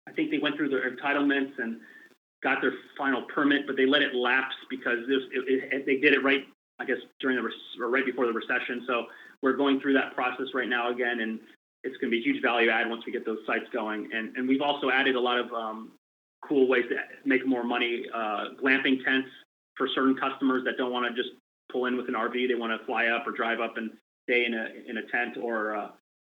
[0.09, 1.79] I think they went through their entitlements and
[2.43, 6.15] got their final permit, but they let it lapse because this, it, it, they did
[6.15, 6.45] it right,
[6.79, 7.49] I guess, during the
[7.83, 8.85] or right before the recession.
[8.87, 9.07] So
[9.43, 11.39] we're going through that process right now again, and
[11.85, 14.09] it's going to be a huge value add once we get those sites going.
[14.13, 15.93] And and we've also added a lot of um,
[16.47, 18.07] cool ways to make more money.
[18.13, 19.29] Uh, glamping tents
[19.77, 21.35] for certain customers that don't want to just
[21.73, 23.91] pull in with an RV; they want to fly up or drive up and
[24.25, 25.89] stay in a in a tent or uh,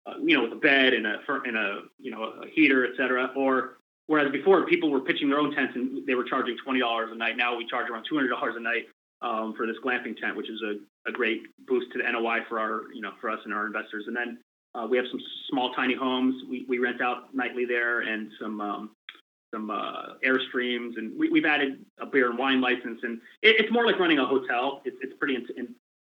[0.07, 3.33] uh, you know with a bed and a in a you know a heater, etc.
[3.37, 7.11] Or Whereas before, people were pitching their own tents and they were charging twenty dollars
[7.13, 7.37] a night.
[7.37, 8.87] Now we charge around two hundred dollars a night
[9.21, 12.59] um, for this glamping tent, which is a, a great boost to the NOI for
[12.59, 14.05] our you know for us and our investors.
[14.07, 14.39] And then
[14.75, 15.21] uh, we have some
[15.51, 18.91] small tiny homes we, we rent out nightly there and some um,
[19.53, 23.73] some uh, airstreams and we, have added a beer and wine license and it, it's
[23.73, 24.83] more like running a hotel.
[24.85, 25.75] It's, it's pretty in, in,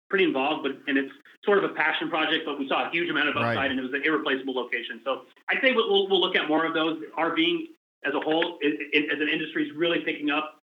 [0.09, 1.11] pretty involved, but and it's
[1.43, 2.45] sort of a passion project.
[2.45, 3.71] But we saw a huge amount of upside, right.
[3.71, 5.01] and it was an irreplaceable location.
[5.03, 7.01] So I'd say we'll, we'll look at more of those.
[7.17, 7.69] RVing
[8.05, 10.59] as a whole, it, as an industry, is really picking up.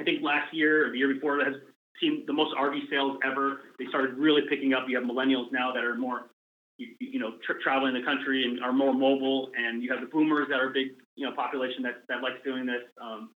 [0.00, 1.54] I think last year or the year before has
[2.00, 3.60] seen the most RV sales ever.
[3.78, 4.84] They started really picking up.
[4.88, 6.30] You have millennials now that are more,
[6.78, 10.06] you, you know, tra- traveling the country and are more mobile, and you have the
[10.06, 12.82] boomers that are big, you know, population that that likes doing this.
[13.00, 13.30] Um,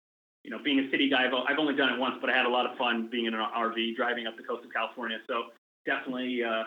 [0.43, 2.45] you know, being a city guy, I've, I've only done it once, but I had
[2.45, 5.19] a lot of fun being in an RV driving up the coast of California.
[5.27, 5.53] So
[5.85, 6.63] definitely, uh,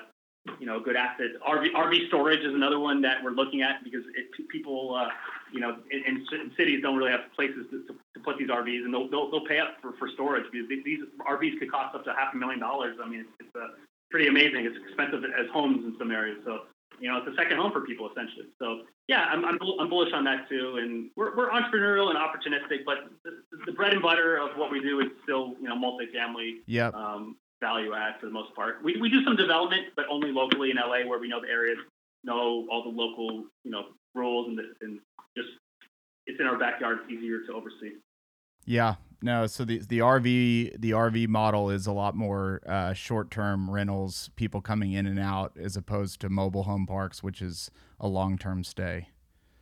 [0.60, 1.34] you know, good asset.
[1.46, 5.08] RV, RV storage is another one that we're looking at because it, people, uh,
[5.52, 8.84] you know, in, in, cities don't really have places to, to, to put these RVs,
[8.84, 12.04] and they'll, they'll, they'll pay up for, for storage because these RVs could cost up
[12.04, 12.96] to half a million dollars.
[13.02, 13.74] I mean, it's, it's uh,
[14.10, 14.66] pretty amazing.
[14.66, 16.38] It's expensive as homes in some areas.
[16.44, 16.62] So,
[17.00, 18.46] you know, it's a second home for people essentially.
[18.58, 20.78] So, yeah, I'm, I'm, I'm bullish on that too.
[20.80, 24.80] And we're, we're entrepreneurial and opportunistic, but the, the bread and butter of what we
[24.80, 26.60] do is still, you know, multifamily.
[26.66, 26.94] Yep.
[26.94, 28.84] Um, value add for the most part.
[28.84, 31.78] We, we do some development, but only locally in LA where we know the areas,
[32.22, 34.98] know all the local, you know, rules and, the, and
[35.36, 35.48] just
[36.26, 36.98] it's in our backyard.
[37.02, 37.96] It's easier to oversee.
[38.64, 39.46] Yeah, no.
[39.46, 44.30] So the the RV the RV model is a lot more uh, short term rentals,
[44.36, 48.38] people coming in and out, as opposed to mobile home parks, which is a long
[48.38, 49.08] term stay.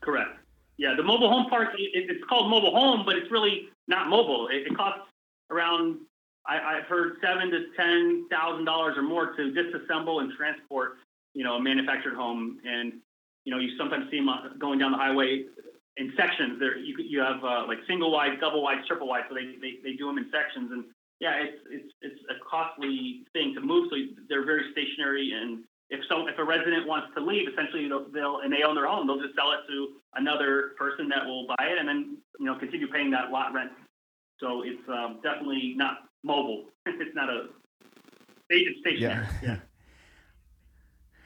[0.00, 0.30] Correct.
[0.78, 4.48] Yeah, the mobile home park it, it's called mobile home, but it's really not mobile.
[4.48, 5.02] It, it costs
[5.50, 5.98] around
[6.46, 10.96] I, have heard seven to ten thousand dollars or more to disassemble and transport,
[11.34, 12.58] you know, a manufactured home.
[12.64, 12.94] And
[13.44, 15.44] you know, you sometimes see them going down the highway
[15.96, 16.59] in sections.
[16.59, 19.24] There, you you have uh, like single wide, double wide, triple wide.
[19.28, 20.70] So they, they, they do them in sections.
[20.72, 20.85] And
[21.20, 23.88] yeah, it's it's it's a costly thing to move.
[23.90, 23.96] So
[24.28, 25.33] they're very stationary.
[25.33, 28.74] And if so, if a resident wants to leave, essentially they'll, they'll and they own
[28.74, 32.16] their home, they'll just sell it to another person that will buy it, and then
[32.38, 33.70] you know continue paying that lot rent.
[34.40, 36.64] So it's um, definitely not mobile.
[36.87, 37.48] it's not a
[38.48, 39.26] it's stationary.
[39.42, 39.59] Yeah.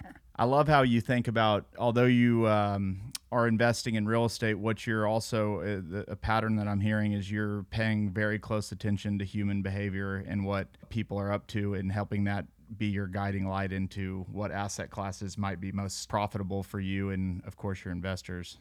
[0.02, 0.10] yeah.
[0.36, 3.00] I love how you think about, although you um,
[3.32, 7.30] are investing in real estate, what you're also uh, a pattern that I'm hearing is
[7.30, 11.90] you're paying very close attention to human behavior and what people are up to, and
[11.90, 16.80] helping that be your guiding light into what asset classes might be most profitable for
[16.80, 18.58] you and, of course, your investors.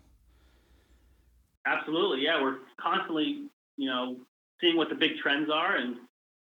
[1.66, 2.42] Absolutely, yeah.
[2.42, 3.48] We're constantly,
[3.78, 4.18] you know,
[4.62, 5.98] seeing what the big trends are and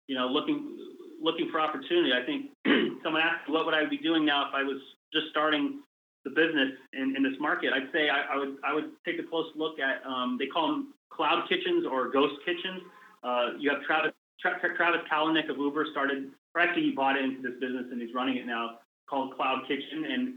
[0.09, 0.77] you know, looking
[1.23, 2.12] looking for opportunity.
[2.12, 2.51] I think
[3.05, 4.79] someone asked what would I be doing now if I was
[5.12, 5.81] just starting
[6.25, 7.73] the business in, in this market.
[7.73, 10.69] I'd say I, I would I would take a close look at um, they call
[10.69, 12.83] them cloud kitchens or ghost kitchens.
[13.23, 17.43] Uh, you have Travis Tra- Travis Kalanick of Uber started, or actually he bought into
[17.43, 18.79] this business and he's running it now
[19.09, 20.35] called Cloud Kitchen, and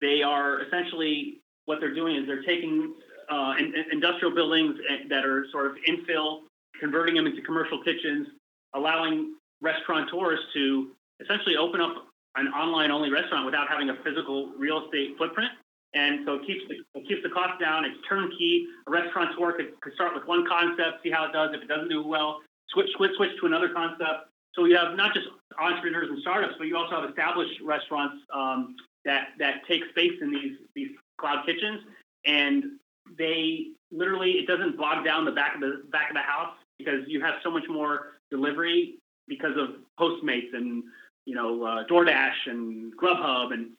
[0.00, 2.94] they are essentially what they're doing is they're taking
[3.30, 4.76] uh, in, in industrial buildings
[5.08, 6.40] that are sort of infill,
[6.78, 8.26] converting them into commercial kitchens,
[8.74, 10.90] allowing restaurateurs to
[11.20, 15.50] essentially open up an online only restaurant without having a physical real estate footprint.
[15.94, 17.84] And so it keeps the, it keeps the cost down.
[17.84, 18.66] It's turnkey.
[18.86, 21.50] A restaurateur could, could start with one concept, see how it does.
[21.54, 22.40] If it doesn't do well,
[22.70, 24.32] switch switch switch to another concept.
[24.54, 25.26] So you have not just
[25.58, 30.30] entrepreneurs and startups, but you also have established restaurants um, that that take space in
[30.30, 31.80] these these cloud kitchens,
[32.24, 32.64] and
[33.18, 37.00] they literally it doesn't bog down the back of the back of the house because
[37.06, 40.82] you have so much more delivery because of Postmates and
[41.24, 43.70] you know uh, DoorDash and Grubhub, and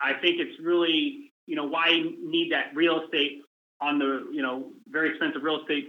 [0.00, 3.42] I think it's really you know why need that real estate
[3.80, 5.88] on the you know very expensive real estate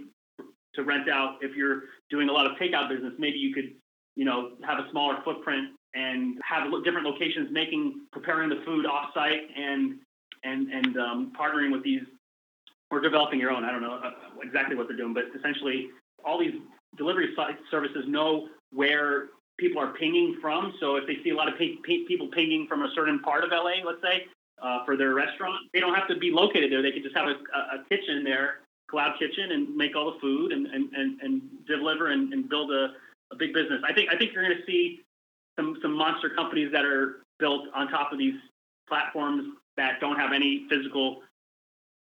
[0.74, 3.12] to rent out if you're doing a lot of takeout business.
[3.18, 3.72] Maybe you could
[4.16, 9.42] you know have a smaller footprint and have different locations making preparing the food offsite
[9.56, 9.96] and
[10.42, 12.02] and and um, partnering with these
[12.90, 13.64] or developing your own.
[13.64, 14.10] I don't know uh,
[14.42, 15.88] exactly what they're doing, but essentially
[16.24, 16.54] all these
[16.96, 17.34] delivery
[17.70, 20.74] services know where people are pinging from.
[20.80, 23.84] So if they see a lot of people pinging from a certain part of LA,
[23.84, 24.26] let's say,
[24.62, 26.82] uh, for their restaurant, they don't have to be located there.
[26.82, 27.34] They can just have a,
[27.76, 32.10] a kitchen there, cloud kitchen, and make all the food and, and, and, and deliver
[32.10, 32.94] and, and build a,
[33.32, 33.82] a big business.
[33.86, 35.00] I think I think you're going to see
[35.56, 38.34] some some monster companies that are built on top of these
[38.88, 41.22] platforms that don't have any physical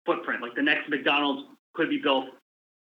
[0.06, 0.42] footprint.
[0.42, 2.26] Like the next McDonald's could be built,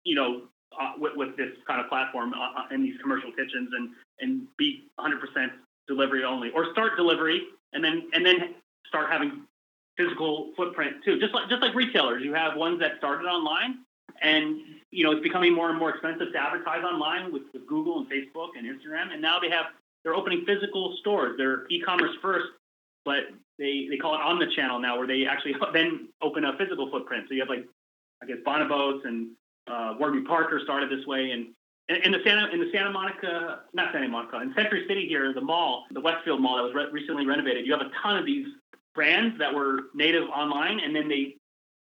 [0.04, 0.42] you know,
[0.80, 4.46] uh, with, with this kind of platform uh, uh in these commercial kitchens and and
[4.56, 5.18] be 100%
[5.86, 8.54] delivery only, or start delivery and then and then
[8.88, 9.42] start having
[9.96, 11.18] physical footprint too.
[11.18, 13.78] Just like just like retailers, you have ones that started online,
[14.22, 14.58] and
[14.90, 18.06] you know it's becoming more and more expensive to advertise online with, with Google and
[18.10, 19.66] Facebook and Instagram, and now they have
[20.02, 21.34] they're opening physical stores.
[21.38, 22.46] They're e-commerce first,
[23.04, 23.24] but
[23.58, 27.26] they they call it omnichannel now, where they actually then open a physical footprint.
[27.28, 27.66] So you have like
[28.22, 29.30] I guess Bonobos and
[29.66, 31.46] uh, Warby Parker started this way, and
[31.88, 35.40] in, the Santa in the Santa Monica, not Santa Monica, in Century City here, the
[35.40, 37.66] mall, the Westfield Mall that was re- recently renovated.
[37.66, 38.46] You have a ton of these
[38.94, 41.36] brands that were native online, and then they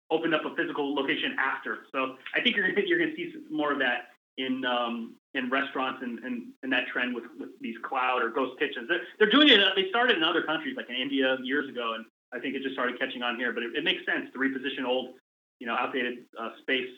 [0.09, 1.79] opened up a physical location after.
[1.91, 6.01] So I think you're you're going to see more of that in um, in restaurants
[6.01, 8.87] and, and, and that trend with, with these cloud or ghost kitchens.
[8.89, 9.59] They're, they're doing it.
[9.75, 12.73] They started in other countries like in India years ago, and I think it just
[12.73, 13.53] started catching on here.
[13.53, 15.15] But it, it makes sense to reposition old,
[15.59, 16.89] you know, outdated uh, space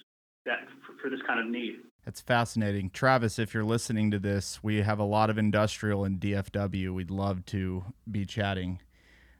[0.49, 1.77] that for, for this kind of need.
[2.05, 2.89] That's fascinating.
[2.89, 6.93] Travis, if you're listening to this, we have a lot of industrial in DFW.
[6.93, 8.79] We'd love to be chatting.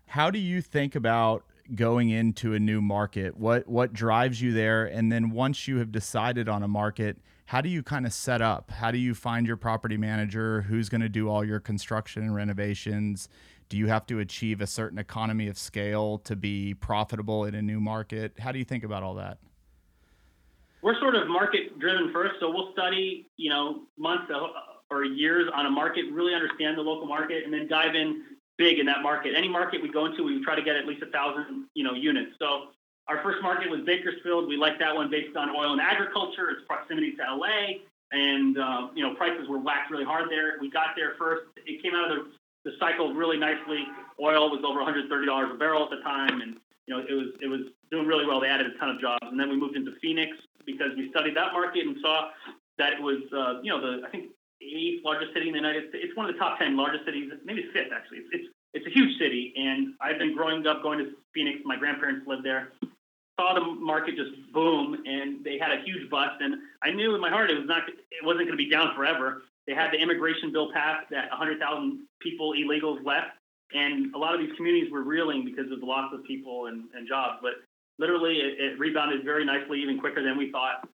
[0.08, 3.38] How do you think about going into a new market?
[3.38, 4.86] What what drives you there?
[4.86, 8.42] And then once you have decided on a market, how do you kind of set
[8.42, 8.72] up?
[8.72, 10.62] How do you find your property manager?
[10.62, 13.30] Who's going to do all your construction and renovations?
[13.70, 17.62] Do you have to achieve a certain economy of scale to be profitable in a
[17.62, 18.34] new market?
[18.40, 19.38] How do you think about all that?
[20.82, 24.32] We're sort of market driven first, so we'll study, you know, months
[24.90, 28.24] or years on a market, really understand the local market, and then dive in
[28.58, 29.34] big in that market.
[29.36, 31.94] Any market we go into, we try to get at least a thousand, you know,
[31.94, 32.32] units.
[32.40, 32.68] So
[33.08, 34.48] our first market was Bakersfield.
[34.48, 38.88] We liked that one based on oil and agriculture, its proximity to LA, and uh,
[38.96, 40.58] you know, prices were whacked really hard there.
[40.62, 41.44] We got there first.
[41.66, 43.86] It came out of the, the cycle really nicely.
[44.22, 47.48] Oil was over $130 a barrel at the time, and you know, it was it
[47.48, 47.62] was
[47.92, 48.40] doing really well.
[48.40, 50.32] They added a ton of jobs, and then we moved into Phoenix
[50.66, 52.30] because we studied that market and saw
[52.78, 55.90] that it was, uh, you know, the I think eighth largest city in the United
[55.90, 56.06] States.
[56.08, 58.20] It's one of the top ten largest cities, maybe fifth actually.
[58.20, 61.60] It's, it's it's a huge city, and I've been growing up going to Phoenix.
[61.66, 62.70] My grandparents lived there.
[63.40, 66.36] Saw the market just boom, and they had a huge bust.
[66.40, 68.94] And I knew in my heart it was not, it wasn't going to be down
[68.96, 69.44] forever.
[69.66, 73.32] They had the immigration bill passed that 100,000 people illegals left,
[73.74, 76.84] and a lot of these communities were reeling because of the loss of people and,
[76.94, 77.40] and jobs.
[77.42, 77.54] But
[78.00, 80.88] literally, it, it, rebounded very nicely, even quicker than we thought.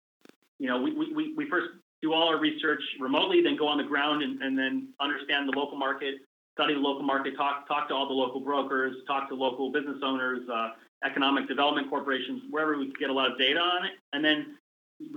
[0.60, 1.68] You know, we, we, we first
[2.02, 5.58] do all our research remotely, then go on the ground and, and then understand the
[5.58, 6.16] local market,
[6.54, 9.98] study the local market, talk talk to all the local brokers, talk to local business
[10.04, 10.70] owners, uh,
[11.06, 14.58] economic development corporations, wherever we could get a lot of data on it, and then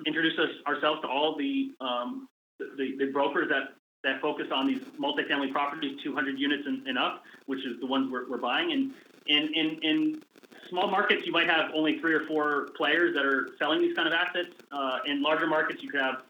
[0.06, 3.74] introduce us, ourselves to all the, um, the, the brokers that
[4.04, 8.08] that focus on these multifamily properties, 200 units and, and up, which is the ones
[8.10, 8.72] we're, we're buying.
[8.72, 8.92] And
[9.26, 10.22] in, in, in
[10.68, 14.08] small markets, you might have only three or four players that are selling these kind
[14.08, 14.50] of assets.
[14.72, 16.22] Uh, in larger markets, you could have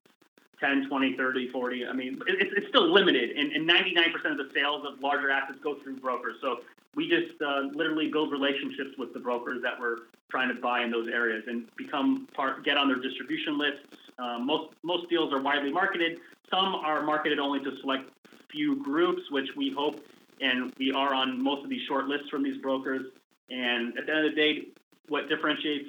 [0.61, 1.87] 10, 20, 30, 40.
[1.87, 3.37] I mean, it's, it's still limited.
[3.37, 6.37] And, and 99% of the sales of larger assets go through brokers.
[6.41, 6.61] So
[6.95, 9.99] we just uh, literally build relationships with the brokers that we're
[10.31, 13.87] trying to buy in those areas and become part, get on their distribution lists.
[14.19, 16.19] Um, most most deals are widely marketed.
[16.51, 18.11] Some are marketed only to select
[18.51, 20.01] few groups, which we hope,
[20.41, 23.03] and we are on most of these short lists from these brokers.
[23.51, 24.69] And at the end of the day,
[25.09, 25.89] what differentiates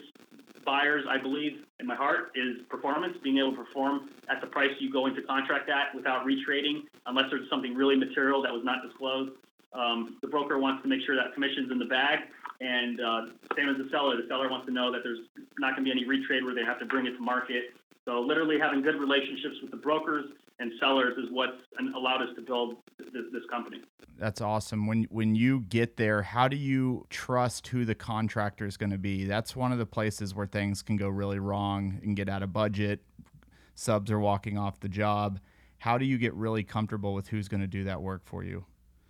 [0.66, 4.72] buyers, I believe, in my heart, is performance, being able to perform at the price
[4.80, 8.84] you go into contract at without retrading, unless there's something really material that was not
[8.86, 9.32] disclosed.
[9.74, 12.20] Um, the broker wants to make sure that commission's in the bag,
[12.62, 13.22] and uh,
[13.56, 14.18] same as the seller.
[14.18, 15.26] The seller wants to know that there's
[15.60, 17.76] not going to be any retrade where they have to bring it to market.
[18.06, 20.26] So literally having good relationships with the brokers
[20.60, 21.54] and sellers is what's
[21.96, 23.82] allowed us to build this, this, company.
[24.18, 24.86] That's awesome.
[24.86, 28.98] When when you get there, how do you trust who the contractor is going to
[28.98, 29.26] be?
[29.26, 32.52] That's one of the places where things can go really wrong and get out of
[32.52, 33.02] budget.
[33.76, 35.40] Subs are walking off the job.
[35.78, 38.66] How do you get really comfortable with who's going to do that work for you?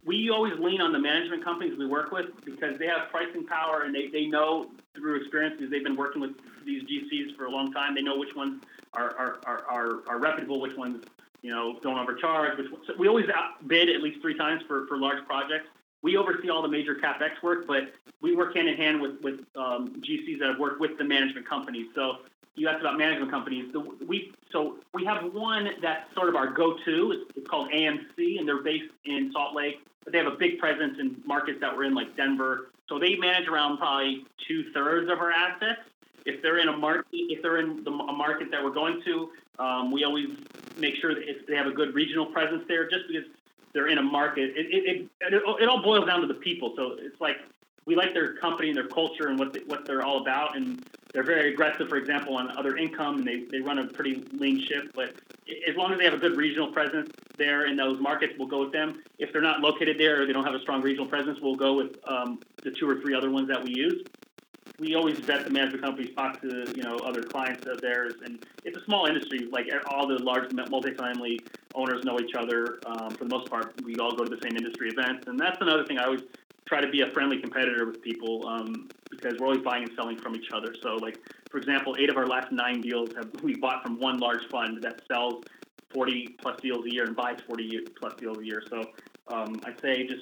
[0.05, 3.81] We always lean on the management companies we work with because they have pricing power
[3.83, 6.31] and they, they know through experience because they've been working with
[6.65, 7.95] these GCs for a long time.
[7.95, 11.03] They know which ones are, are, are, are, are reputable, which ones
[11.41, 12.57] you know, don't overcharge.
[12.57, 12.67] Which
[12.97, 13.25] we always
[13.67, 15.67] bid at least three times for, for large projects.
[16.01, 19.41] We oversee all the major capex work, but we work hand in hand with with
[19.55, 21.87] um, GCs that have worked with the management companies.
[21.95, 22.19] So
[22.55, 23.71] you asked about management companies.
[23.71, 27.11] The, we so we have one that's sort of our go-to.
[27.11, 30.59] It's, it's called AMC, and they're based in Salt Lake, but they have a big
[30.59, 32.71] presence in markets that we're in, like Denver.
[32.87, 35.81] So they manage around probably two thirds of our assets.
[36.25, 39.29] If they're in a market, if they're in the, a market that we're going to,
[39.59, 40.29] um, we always
[40.77, 43.25] make sure that they have a good regional presence there, just because
[43.73, 44.51] they're in a market.
[44.55, 46.73] It, it, it, it, all boils down to the people.
[46.75, 47.37] So it's like
[47.85, 50.83] we like their company and their culture and what they, what they're all about, and
[51.13, 51.89] they're very aggressive.
[51.89, 54.91] For example, on other income, and they, they run a pretty lean ship.
[54.95, 55.15] But
[55.67, 58.61] as long as they have a good regional presence there in those markets, we'll go
[58.61, 59.01] with them.
[59.17, 61.73] If they're not located there or they don't have a strong regional presence, we'll go
[61.73, 64.03] with um, the two or three other ones that we use
[64.79, 68.39] we always vet the management companies, talk to you know other clients of theirs, and
[68.63, 69.47] it's a small industry.
[69.51, 71.43] Like all the large multifamily
[71.75, 72.79] owners know each other.
[72.85, 75.57] Um, for the most part, we all go to the same industry events, and that's
[75.61, 76.21] another thing I always
[76.67, 80.19] try to be a friendly competitor with people um, because we're always buying and selling
[80.21, 80.73] from each other.
[80.81, 81.15] So, like
[81.49, 84.83] for example, eight of our last nine deals have we bought from one large fund
[84.83, 85.43] that sells
[85.91, 88.61] 40 plus deals a year and buys 40 plus deals a year.
[88.69, 88.85] So,
[89.27, 90.21] um, I'd say just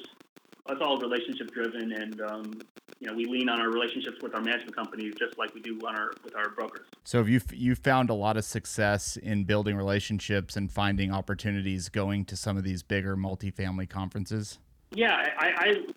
[0.70, 2.54] it's all relationship driven, and um,
[3.00, 5.80] you know we lean on our relationships with our management companies just like we do
[5.88, 6.88] on our with our brokers.
[7.04, 11.90] So have you you found a lot of success in building relationships and finding opportunities
[11.90, 14.60] going to some of these bigger multifamily conferences?
[14.92, 15.48] Yeah, I,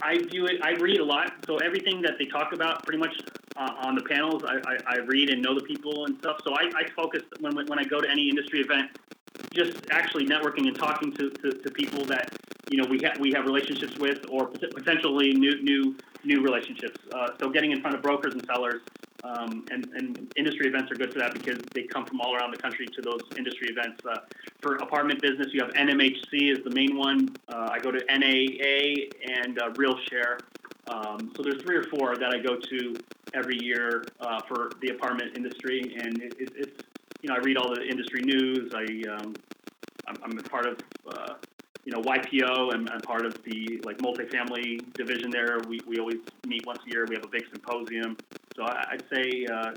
[0.02, 0.56] I, I view it.
[0.64, 3.14] I read a lot, so everything that they talk about, pretty much
[3.56, 6.38] uh, on the panels, I, I, I, read and know the people and stuff.
[6.44, 8.98] So I, I focus when when I go to any industry event,
[9.52, 12.30] just actually networking and talking to, to, to people that
[12.70, 17.00] you know we have we have relationships with or potentially new new new relationships.
[17.12, 18.82] Uh, so getting in front of brokers and sellers
[19.24, 22.52] um, and, and industry events are good for that because they come from all around
[22.52, 24.04] the country to those industry events.
[24.04, 24.16] Uh,
[24.60, 27.34] for apartment business, you have NMHC is the main one.
[27.48, 29.08] Uh, I go to NAA
[29.42, 30.40] and uh, RealShare.
[30.86, 32.96] Um, so there's three or four that I go to
[33.34, 36.82] every year uh, for the apartment industry, and it, it, it's
[37.22, 38.72] you know I read all the industry news.
[38.74, 39.34] I um,
[40.06, 41.34] I'm, I'm a part of uh,
[41.84, 45.58] you know, YPO and, and part of the like multifamily division there.
[45.68, 47.06] We, we always meet once a year.
[47.08, 48.16] We have a big symposium.
[48.56, 49.72] So I, would say uh,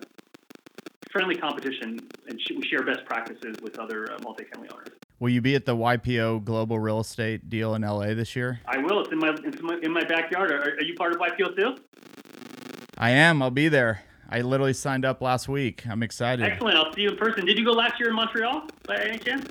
[1.12, 4.89] friendly competition, and sh- we share best practices with other uh, multifamily owners.
[5.20, 8.60] Will you be at the YPO Global Real Estate deal in LA this year?
[8.66, 9.02] I will.
[9.02, 10.52] It's in my it's in my, in my backyard.
[10.52, 11.76] Are, are you part of YPO too?
[12.98, 13.41] I am.
[13.41, 14.04] I'll be there.
[14.34, 15.86] I literally signed up last week.
[15.88, 16.43] I'm excited.
[16.43, 16.75] Excellent.
[16.75, 17.45] I'll see you in person.
[17.45, 19.47] Did you go last year in Montreal by any chance?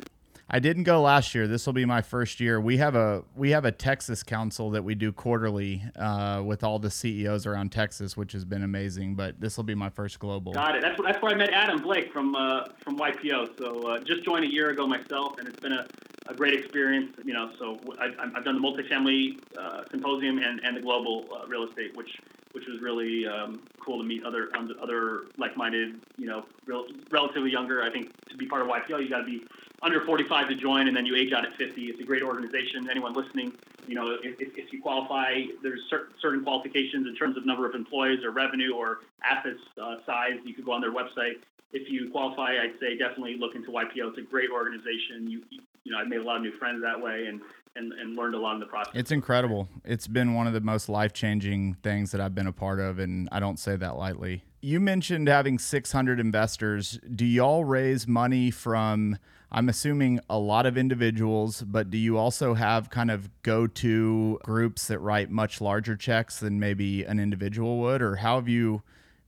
[0.51, 1.47] I didn't go last year.
[1.47, 2.61] This will be my first year.
[2.61, 6.81] We have a we have a Texas council that we do quarterly uh, with all
[6.81, 9.15] the CEOs around Texas, which has been amazing.
[9.15, 10.53] But this will be my first global.
[10.53, 10.83] Got it.
[10.83, 13.57] That's that's where I met Adam Blake from uh, from YPO.
[13.59, 15.87] So uh, just joined a year ago myself, and it's been a,
[16.27, 17.17] a great experience.
[17.25, 21.47] You know, so I, have done the multifamily uh, symposium and, and the global uh,
[21.47, 22.19] real estate, which
[22.53, 24.51] which was really um, cool to meet other
[24.81, 27.83] other like-minded, you know, real, relatively younger.
[27.83, 29.45] I think to be part of YPO, you got to be
[29.83, 31.83] under 45 to join, and then you age out at 50.
[31.87, 32.89] It's a great organization.
[32.89, 33.53] Anyone listening,
[33.87, 35.81] you know, if, if you qualify, there's
[36.21, 40.39] certain qualifications in terms of number of employees or revenue or assets uh, size.
[40.45, 41.43] You could go on their website.
[41.73, 44.11] If you qualify, I'd say definitely look into YPO.
[44.11, 45.29] It's a great organization.
[45.29, 45.43] You,
[45.85, 47.41] you know, I've made a lot of new friends that way, and
[47.77, 48.93] and, and learned a lot in the process.
[48.95, 49.69] It's incredible.
[49.85, 52.99] It's been one of the most life changing things that I've been a part of,
[52.99, 54.45] and I don't say that lightly.
[54.61, 56.99] You mentioned having 600 investors.
[57.15, 59.19] Do y'all raise money from
[59.55, 64.41] I'm assuming a lot of individuals, but do you also have kind of go to
[64.43, 68.01] groups that write much larger checks than maybe an individual would?
[68.01, 68.83] Or how have you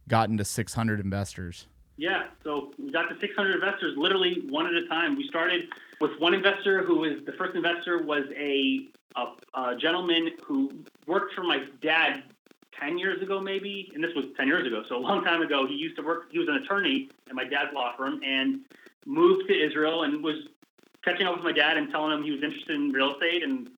[0.08, 1.66] gotten to 600 investors?
[1.98, 5.14] Yeah, so we got to 600 investors literally one at a time.
[5.14, 5.68] We started
[6.08, 10.70] with one investor who was the first investor was a, a, a gentleman who
[11.06, 12.22] worked for my dad
[12.78, 15.66] 10 years ago, maybe, and this was 10 years ago, so a long time ago.
[15.66, 18.60] He used to work, he was an attorney at my dad's law firm, and
[19.06, 20.36] moved to Israel and was
[21.04, 23.70] catching up with my dad and telling him he was interested in real estate and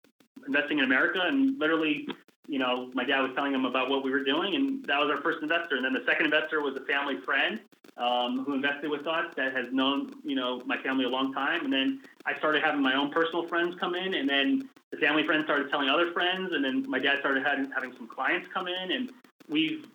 [0.46, 1.20] investing in America.
[1.22, 2.08] And literally,
[2.48, 5.10] you know, my dad was telling him about what we were doing, and that was
[5.10, 5.76] our first investor.
[5.76, 7.60] And then the second investor was a family friend
[7.96, 11.64] um, who invested with us that has known, you know, my family a long time.
[11.64, 15.24] And then I started having my own personal friends come in, and then the family
[15.24, 18.68] friends started telling other friends, and then my dad started having, having some clients come
[18.68, 19.12] in, and
[19.48, 19.86] we've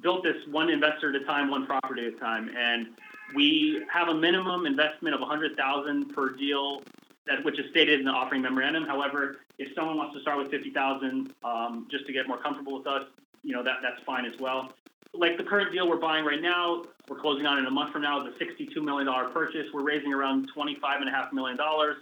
[0.00, 2.50] built this one investor at a time, one property at a time.
[2.56, 2.88] And
[3.34, 6.82] we have a minimum investment of 100,000 per deal,
[7.26, 8.86] that which is stated in the offering memorandum.
[8.86, 12.86] However, if someone wants to start with 50,000 um, just to get more comfortable with
[12.86, 13.04] us,
[13.42, 14.72] you know that that's fine as well.
[15.14, 18.02] Like the current deal we're buying right now, we're closing on in a month from
[18.02, 19.66] now is a 62 million dollar purchase.
[19.72, 21.96] We're raising around 25 and a half million dollars.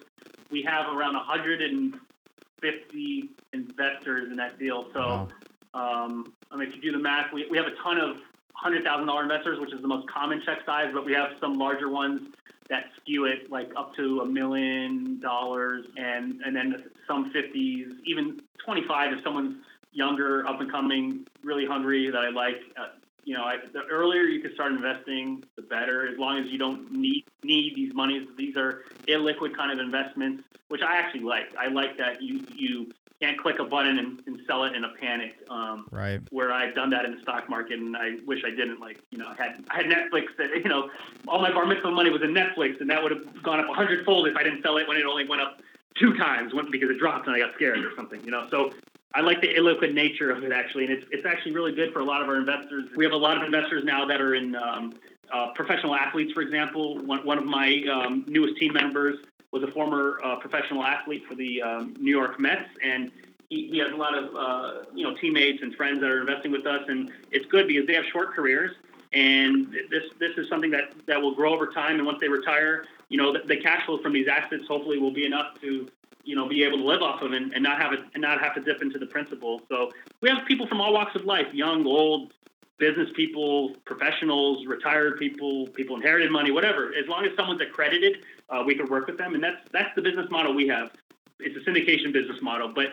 [0.51, 4.87] We have around 150 investors in that deal.
[4.93, 5.01] So.
[5.01, 5.29] Wow.
[5.75, 8.17] Um, I mean, if you do the math, we, we have a ton of
[8.65, 12.23] $100,000 investors, which is the most common check size, but we have some larger ones
[12.71, 18.41] that skew it like up to a million dollars and and then some 50s even
[18.65, 19.57] 25 if someone's
[19.97, 22.89] younger up and coming really hungry that i like uh,
[23.25, 26.59] you know I, the earlier you can start investing the better as long as you
[26.59, 31.55] don't need need these monies these are illiquid kind of investments which i actually like
[31.57, 32.91] i like that you you
[33.21, 35.37] can't click a button and, and sell it in a panic.
[35.49, 36.21] Um, right.
[36.31, 38.81] Where I've done that in the stock market, and I wish I didn't.
[38.81, 40.91] Like, you know, I had I had Netflix that you know,
[41.27, 43.73] all my bar mitzvah money was in Netflix, and that would have gone up a
[43.73, 45.61] hundredfold if I didn't sell it when it only went up
[45.95, 48.23] two times because it dropped and I got scared or something.
[48.23, 48.73] You know, so
[49.15, 52.01] I like the illiquid nature of it actually, and it's it's actually really good for
[52.01, 52.89] a lot of our investors.
[52.97, 54.57] We have a lot of investors now that are in.
[54.57, 54.95] Um,
[55.33, 59.19] uh, professional athletes, for example, one, one of my um, newest team members
[59.51, 63.11] was a former uh, professional athlete for the um, New York Mets, and
[63.49, 66.53] he, he has a lot of uh, you know teammates and friends that are investing
[66.53, 68.73] with us, and it's good because they have short careers,
[69.13, 71.97] and this this is something that that will grow over time.
[71.97, 75.13] And once they retire, you know the, the cash flow from these assets hopefully will
[75.13, 75.89] be enough to
[76.27, 78.41] you know be able to live off of and, and not have it and not
[78.41, 79.62] have to dip into the principal.
[79.68, 82.33] So we have people from all walks of life, young, old,
[82.79, 86.93] business people, professionals, retired people, people inherited money, whatever.
[86.95, 88.18] As long as someone's accredited,
[88.51, 90.91] uh, we can work with them, and that's that's the business model we have.
[91.39, 92.89] It's a syndication business model, but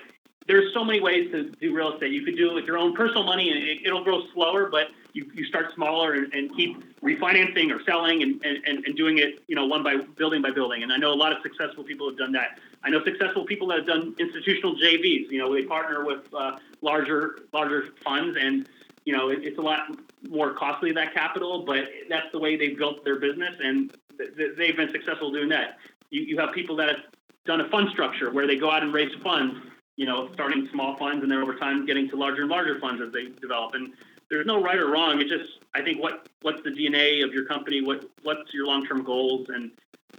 [0.47, 2.11] there's so many ways to do real estate.
[2.11, 4.87] You could do it with your own personal money, and it, will grow slower, but
[5.13, 9.43] you, you start smaller and, and keep refinancing or selling and, and, and doing it,
[9.47, 10.83] you know, one by building by building.
[10.83, 12.59] And I know a lot of successful people have done that.
[12.83, 15.29] I know successful people that have done institutional JVs.
[15.29, 18.65] You know, they partner with uh, larger larger funds, and
[19.05, 19.81] you know, it, it's a lot
[20.21, 24.75] more costly that capital, but that's the way they've built their business, and th- they've
[24.75, 25.77] been successful doing that.
[26.09, 26.97] You, you have people that have
[27.45, 29.57] done a fund structure where they go out and raise funds
[29.95, 33.01] you know, starting small funds and then over time getting to larger and larger funds
[33.01, 33.75] as they develop.
[33.75, 33.93] And
[34.29, 35.21] there's no right or wrong.
[35.21, 38.85] It's just I think what what's the DNA of your company, what what's your long
[38.85, 39.71] term goals, and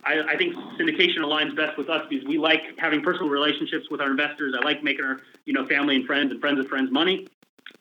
[0.04, 4.00] I, I, think syndication aligns best with us because we like having personal relationships with
[4.00, 4.54] our investors.
[4.58, 7.26] I like making our you know family and friends and friends of friends money.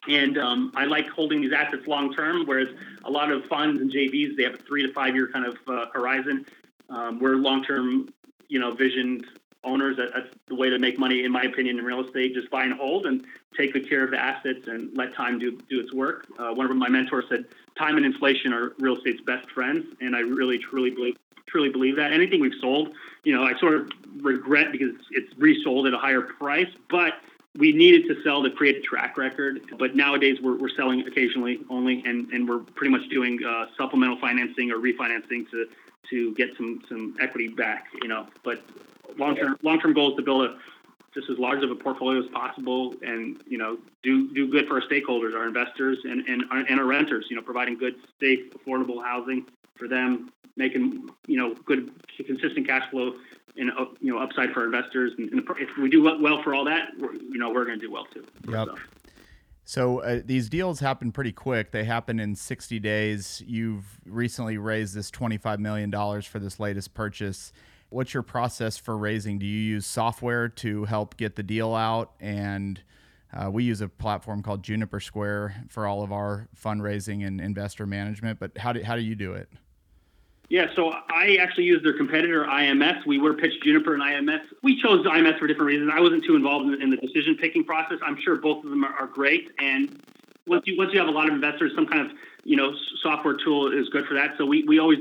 [0.07, 2.69] And um, I like holding these assets long term, whereas
[3.05, 5.57] a lot of funds and JVs they have a three to five year kind of
[5.67, 6.45] uh, horizon.
[6.89, 8.09] Um, we're long term,
[8.49, 9.25] you know, visioned
[9.63, 9.97] owners.
[9.97, 12.33] That, that's the way to make money, in my opinion, in real estate.
[12.33, 13.25] Just buy and hold and
[13.57, 16.27] take good care of the assets and let time do do its work.
[16.37, 17.45] Uh, one of my mentors said,
[17.77, 21.95] "Time and inflation are real estate's best friends," and I really, truly believe truly believe
[21.97, 22.11] that.
[22.11, 22.93] Anything we've sold,
[23.23, 23.91] you know, I sort of
[24.21, 27.13] regret because it's resold at a higher price, but
[27.55, 31.59] we needed to sell to create a track record, but nowadays we're, we're selling occasionally
[31.69, 35.67] only, and, and we're pretty much doing uh, supplemental financing or refinancing to
[36.09, 38.27] to get some some equity back, you know.
[38.43, 38.61] But
[39.17, 40.57] long term long term goal is to build a
[41.13, 44.75] just as large of a portfolio as possible, and you know, do do good for
[44.75, 47.27] our stakeholders, our investors, and and and our renters.
[47.29, 49.45] You know, providing good, safe, affordable housing
[49.75, 51.91] for them, making you know good,
[52.25, 53.15] consistent cash flow
[53.57, 55.13] and you know upside for our investors.
[55.17, 57.91] And, and if we do well for all that, you know, we're going to do
[57.91, 58.25] well too.
[58.49, 58.67] Yep.
[58.67, 58.75] So.
[59.65, 61.71] So uh, these deals happen pretty quick.
[61.71, 63.41] They happen in 60 days.
[63.47, 65.89] You've recently raised this $25 million
[66.21, 67.53] for this latest purchase.
[67.93, 69.37] What's your process for raising?
[69.37, 72.13] Do you use software to help get the deal out?
[72.19, 72.81] And
[73.31, 77.85] uh, we use a platform called Juniper Square for all of our fundraising and investor
[77.85, 78.39] management.
[78.39, 79.47] But how do, how do you do it?
[80.49, 83.05] Yeah, so I actually use their competitor IMS.
[83.05, 84.41] We were pitched Juniper and IMS.
[84.63, 85.91] We chose IMS for different reasons.
[85.93, 87.99] I wasn't too involved in, the decision picking process.
[88.03, 89.51] I'm sure both of them are, great.
[89.59, 90.01] And
[90.47, 93.35] once you once you have a lot of investors, some kind of you know software
[93.35, 94.35] tool is good for that.
[94.37, 94.99] So we, we always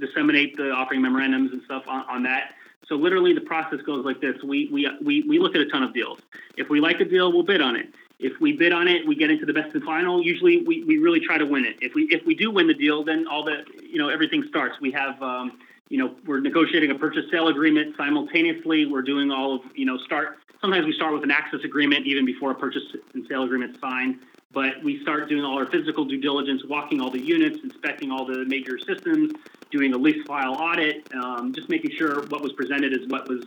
[0.00, 2.54] disseminate the offering memorandums and stuff on, on that.
[2.86, 5.82] So literally, the process goes like this: we, we we we look at a ton
[5.82, 6.20] of deals.
[6.56, 7.92] If we like a deal, we'll bid on it.
[8.18, 10.22] If we bid on it, we get into the best and final.
[10.22, 11.76] Usually, we, we really try to win it.
[11.80, 14.80] If we if we do win the deal, then all the you know everything starts.
[14.80, 15.58] We have um,
[15.88, 18.86] you know we're negotiating a purchase sale agreement simultaneously.
[18.86, 20.38] We're doing all of you know start.
[20.60, 22.82] Sometimes we start with an access agreement even before a purchase
[23.14, 24.18] and sale agreement signed.
[24.52, 28.24] But we start doing all our physical due diligence, walking all the units, inspecting all
[28.24, 29.32] the major systems,
[29.70, 33.44] doing a lease file audit, um, just making sure what was presented is what was,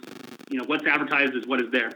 [0.50, 1.92] you know, what's advertised is what is there.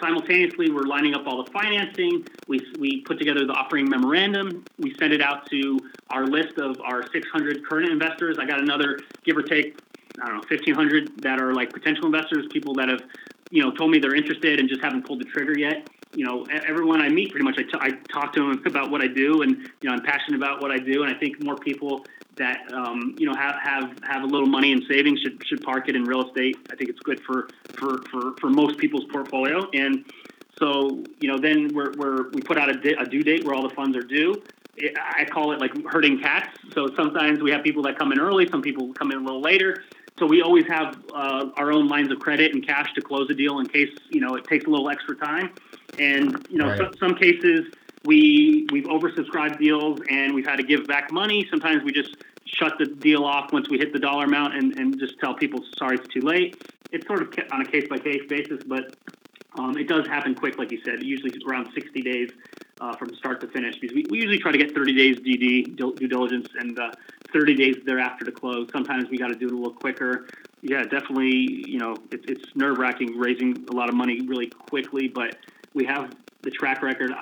[0.00, 2.26] Simultaneously, we're lining up all the financing.
[2.46, 4.64] We, we put together the offering memorandum.
[4.78, 5.78] We send it out to
[6.10, 8.38] our list of our 600 current investors.
[8.40, 9.78] I got another, give or take,
[10.22, 13.02] I don't know, 1,500 that are like potential investors, people that have,
[13.50, 15.88] you know, told me they're interested and just haven't pulled the trigger yet.
[16.12, 19.00] You know, everyone I meet, pretty much, I, t- I talk to them about what
[19.02, 21.56] I do, and you know, I'm passionate about what I do, and I think more
[21.58, 22.04] people
[22.38, 25.88] that um, you know have, have have a little money in savings should should park
[25.88, 26.56] it in real estate.
[26.70, 27.48] I think it's good for
[27.78, 29.68] for for, for most people's portfolio.
[29.72, 30.04] And
[30.58, 33.54] So you know, then we're, we're we put out a, di- a due date where
[33.54, 34.42] all the funds are due.
[34.76, 36.52] It, I call it like herding cats.
[36.74, 39.42] So sometimes we have people that come in early, some people come in a little
[39.42, 39.82] later.
[40.18, 43.34] So we always have uh, our own lines of credit and cash to close a
[43.34, 45.50] deal in case you know it takes a little extra time.
[45.98, 46.78] And you know, Right.
[46.78, 47.66] so, some cases
[48.04, 51.46] we we've oversubscribed deals and we've had to give back money.
[51.50, 54.98] Sometimes we just shut the deal off once we hit the dollar amount and, and
[54.98, 56.56] just tell people sorry it's too late.
[56.92, 58.94] It's sort of on a case by case basis, but
[59.58, 61.02] um, it does happen quick, like you said.
[61.02, 62.28] Usually around 60 days
[62.80, 65.76] uh, from start to finish because we, we usually try to get 30 days DD
[65.76, 66.90] due due diligence and uh,
[67.32, 68.68] 30 days thereafter to close.
[68.72, 70.26] Sometimes we got to do it a little quicker.
[70.62, 71.28] Yeah, definitely.
[71.30, 75.36] You know, it, it's nerve wracking raising a lot of money really quickly, but
[75.74, 77.12] we have the track record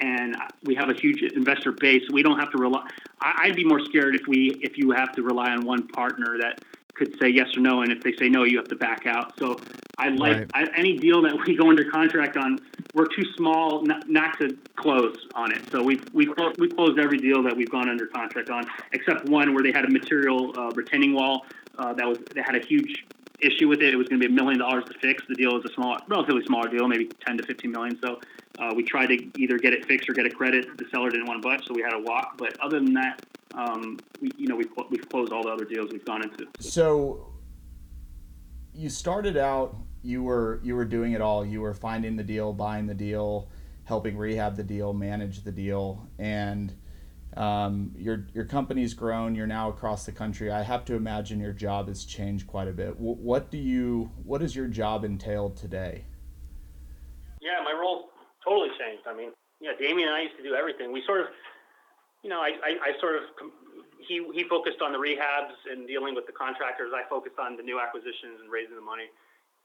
[0.00, 2.02] and we have a huge investor base.
[2.12, 2.88] We don't have to rely.
[3.20, 6.60] I'd be more scared if we if you have to rely on one partner that
[6.94, 9.32] could say yes or no, and if they say no, you have to back out.
[9.38, 9.56] So
[9.98, 10.50] I like Right.
[10.54, 12.58] I, any deal that we go under contract on.
[12.94, 15.70] We're too small not, not to close on it.
[15.70, 19.28] So we've we clo- we closed every deal that we've gone under contract on, except
[19.28, 21.44] one where they had a material uh, retaining wall
[21.78, 23.04] uh, that was that had a huge
[23.40, 23.94] issue with it.
[23.94, 25.22] It was going to be a million dollars to fix.
[25.28, 27.98] The deal is a small, relatively smaller deal, maybe 10 to 15 million.
[28.02, 28.20] So
[28.58, 30.66] uh, we tried to either get it fixed or get a credit.
[30.76, 32.36] The seller didn't want to budge, so we had a walk.
[32.38, 33.24] But other than that,
[33.54, 36.46] um, we, you know, we've, we've closed all the other deals we've gone into.
[36.60, 37.32] So
[38.74, 41.44] you started out you were you were doing it all.
[41.44, 43.50] You were finding the deal, buying the deal,
[43.84, 46.72] helping rehab the deal, manage the deal, and
[47.36, 49.34] um, your your company's grown.
[49.34, 50.50] You're now across the country.
[50.50, 52.94] I have to imagine your job has changed quite a bit.
[52.94, 56.04] Wh- What do you what does your job entail today?
[57.40, 58.10] Yeah, my role
[58.44, 59.06] totally changed.
[59.06, 60.92] I mean, yeah, Damien and I used to do everything.
[60.92, 61.26] We sort of,
[62.22, 63.22] you know, I, I, I sort of,
[64.06, 66.90] he, he focused on the rehabs and dealing with the contractors.
[66.94, 69.06] I focused on the new acquisitions and raising the money.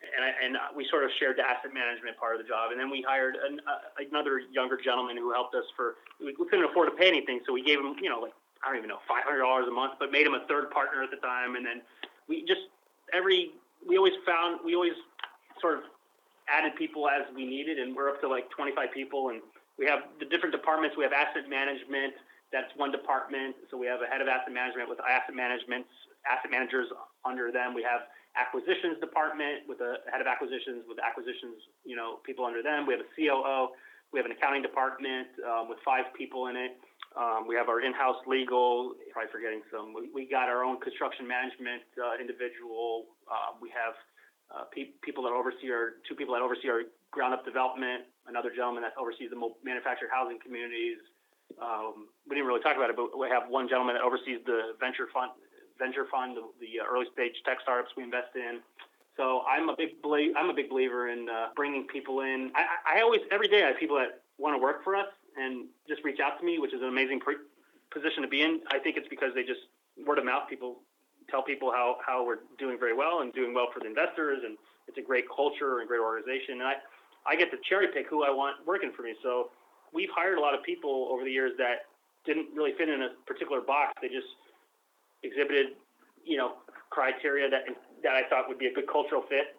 [0.03, 2.71] And, I, and we sort of shared the asset management part of the job.
[2.71, 6.45] And then we hired an, uh, another younger gentleman who helped us for, we, we
[6.49, 7.39] couldn't afford to pay anything.
[7.47, 10.11] So we gave him, you know, like, I don't even know, $500 a month, but
[10.11, 11.55] made him a third partner at the time.
[11.55, 11.81] And then
[12.27, 12.67] we just,
[13.13, 13.51] every,
[13.87, 14.95] we always found, we always
[15.59, 15.83] sort of
[16.47, 19.29] added people as we needed, and we're up to like 25 people.
[19.29, 19.41] And
[19.79, 20.97] we have the different departments.
[20.97, 22.13] We have asset management.
[22.51, 23.55] That's one department.
[23.71, 25.87] So we have a head of asset management with asset management
[26.29, 26.87] asset managers
[27.25, 27.73] under them.
[27.73, 32.61] We have acquisitions department with a head of acquisitions with acquisitions, you know, people under
[32.61, 32.85] them.
[32.85, 33.73] We have a COO.
[34.13, 36.77] We have an accounting department um, with five people in it.
[37.13, 38.93] Um, we have our in-house legal.
[39.13, 39.93] Probably forgetting some.
[39.93, 43.09] We, we got our own construction management uh, individual.
[43.29, 43.93] Uh, we have
[44.49, 48.49] uh, pe- people that oversee our two people that oversee our ground up development, another
[48.49, 50.97] gentleman that oversees the manufactured housing communities.
[51.61, 54.73] Um, we didn't really talk about it, but we have one gentleman that oversees the
[54.81, 55.37] venture fund,
[55.83, 58.53] venture fund, the, the uh, early stage tech startups we invest in.
[59.17, 62.39] So I'm a big belie- I'm a big believer in uh, bringing people in.
[62.55, 64.11] I, I I always every day I have people that
[64.43, 67.19] want to work for us and just reach out to me, which is an amazing
[67.19, 67.43] pre-
[67.91, 68.61] position to be in.
[68.71, 69.61] I think it's because they just
[70.07, 70.49] word of mouth.
[70.49, 70.81] People
[71.29, 74.57] tell people how, how we're doing very well and doing well for the investors, and
[74.87, 76.59] it's a great culture and great organization.
[76.61, 76.75] And I,
[77.25, 79.13] I get to cherry pick who I want working for me.
[79.23, 79.49] So
[79.93, 81.85] we've hired a lot of people over the years that
[82.25, 83.93] didn't really fit in a particular box.
[84.01, 84.27] They just
[85.23, 85.79] exhibited,
[86.23, 86.53] you know,
[86.89, 87.63] criteria that
[88.03, 89.55] that I thought would be a good cultural fit,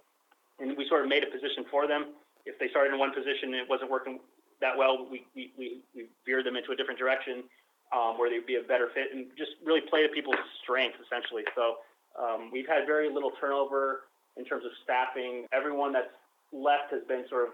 [0.61, 2.15] and we sort of made a position for them.
[2.47, 4.21] If they started in one position and it wasn't working
[4.61, 7.45] that well, we we, we, veered them into a different direction
[7.93, 11.43] um, where they'd be a better fit, and just really play to people's strengths essentially.
[11.57, 11.83] So
[12.21, 14.07] um, we've had very little turnover
[14.37, 15.47] in terms of staffing.
[15.53, 16.12] Everyone that's
[16.53, 17.53] left has been sort of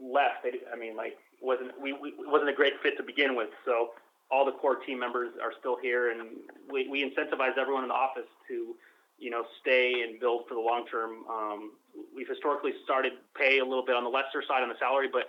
[0.00, 0.42] left.
[0.42, 3.50] They, I mean, like wasn't we, we wasn't a great fit to begin with.
[3.64, 3.90] So
[4.32, 6.30] all the core team members are still here, and
[6.72, 8.74] we, we incentivize everyone in the office to,
[9.18, 11.24] you know, stay and build for the long term.
[11.30, 11.72] Um,
[12.16, 15.24] we've historically started pay a little bit on the lesser side on the salary, but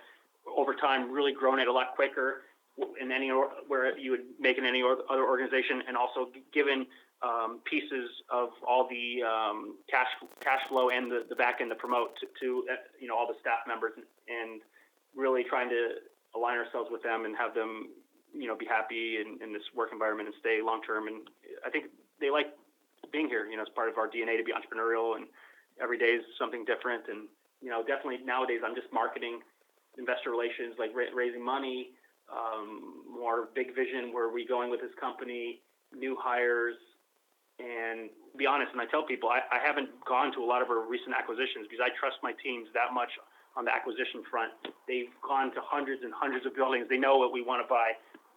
[0.48, 2.42] over time really grown it a lot quicker
[3.00, 6.86] in any or, where you would make in any other organization, and also given
[7.22, 10.08] um, pieces of all the um, cash
[10.40, 13.26] cash flow and the, the back end to promote to, to uh, you know all
[13.26, 13.92] the staff members
[14.28, 14.62] and
[15.14, 15.90] really trying to
[16.34, 17.88] align ourselves with them and have them
[18.34, 21.24] you know be happy in, in this work environment and stay long term and
[21.64, 21.86] I think
[22.20, 22.52] they like
[23.12, 25.26] being here you know it's part of our DNA to be entrepreneurial and
[25.80, 27.28] every day is something different and
[27.62, 29.40] you know definitely nowadays I'm just marketing
[29.96, 31.94] investor relations like ra- raising money
[32.28, 35.62] um, more big vision where are we going with this company
[35.94, 36.76] new hires
[37.58, 40.70] and be honest, and I tell people I, I haven't gone to a lot of
[40.70, 43.10] our recent acquisitions because I trust my teams that much
[43.54, 44.50] on the acquisition front.
[44.90, 46.90] They've gone to hundreds and hundreds of buildings.
[46.90, 47.94] They know what we want to buy.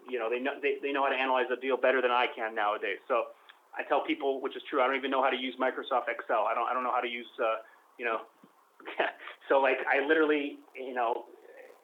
[0.10, 2.28] You know, they know they, they know how to analyze a deal better than I
[2.36, 2.99] can nowadays.
[3.08, 3.36] So
[3.76, 6.47] I tell people, which is true, I don't even know how to use Microsoft Excel.
[6.49, 7.62] I don't I don't know how to use uh,
[7.99, 8.26] you know
[9.49, 11.26] so like I literally, you know,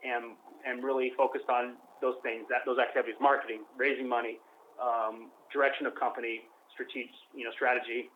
[0.05, 0.35] am
[0.67, 4.39] am really focused on those things, that those activities, marketing, raising money,
[4.79, 8.11] um, direction of company, strategic, you know, strategy,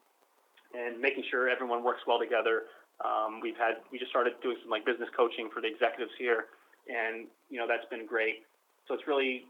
[0.76, 2.68] and making sure everyone works well together.
[3.04, 6.52] Um, we've had we just started doing some like business coaching for the executives here,
[6.88, 8.44] and you know that's been great.
[8.88, 9.48] So it's really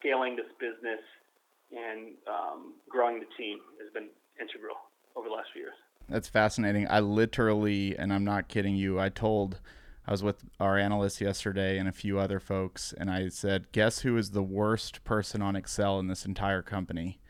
[0.00, 1.00] scaling this business
[1.72, 4.08] and um, growing the team has been
[4.40, 4.76] integral
[5.16, 5.74] over the last few years.
[6.08, 6.86] That's fascinating.
[6.88, 9.60] I literally, and I'm not kidding you, I told,
[10.06, 14.00] I was with our analyst yesterday and a few other folks, and I said, guess
[14.00, 17.20] who is the worst person on Excel in this entire company?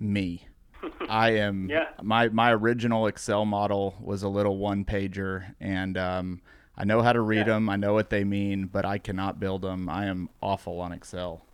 [0.00, 0.48] Me.
[1.08, 1.68] I am.
[1.68, 1.88] Yeah.
[2.02, 6.40] My my original Excel model was a little one pager, and um,
[6.74, 7.52] I know how to read Yeah.
[7.54, 7.68] them.
[7.68, 9.90] I know what they mean, but I cannot build them.
[9.90, 11.44] I am awful on Excel.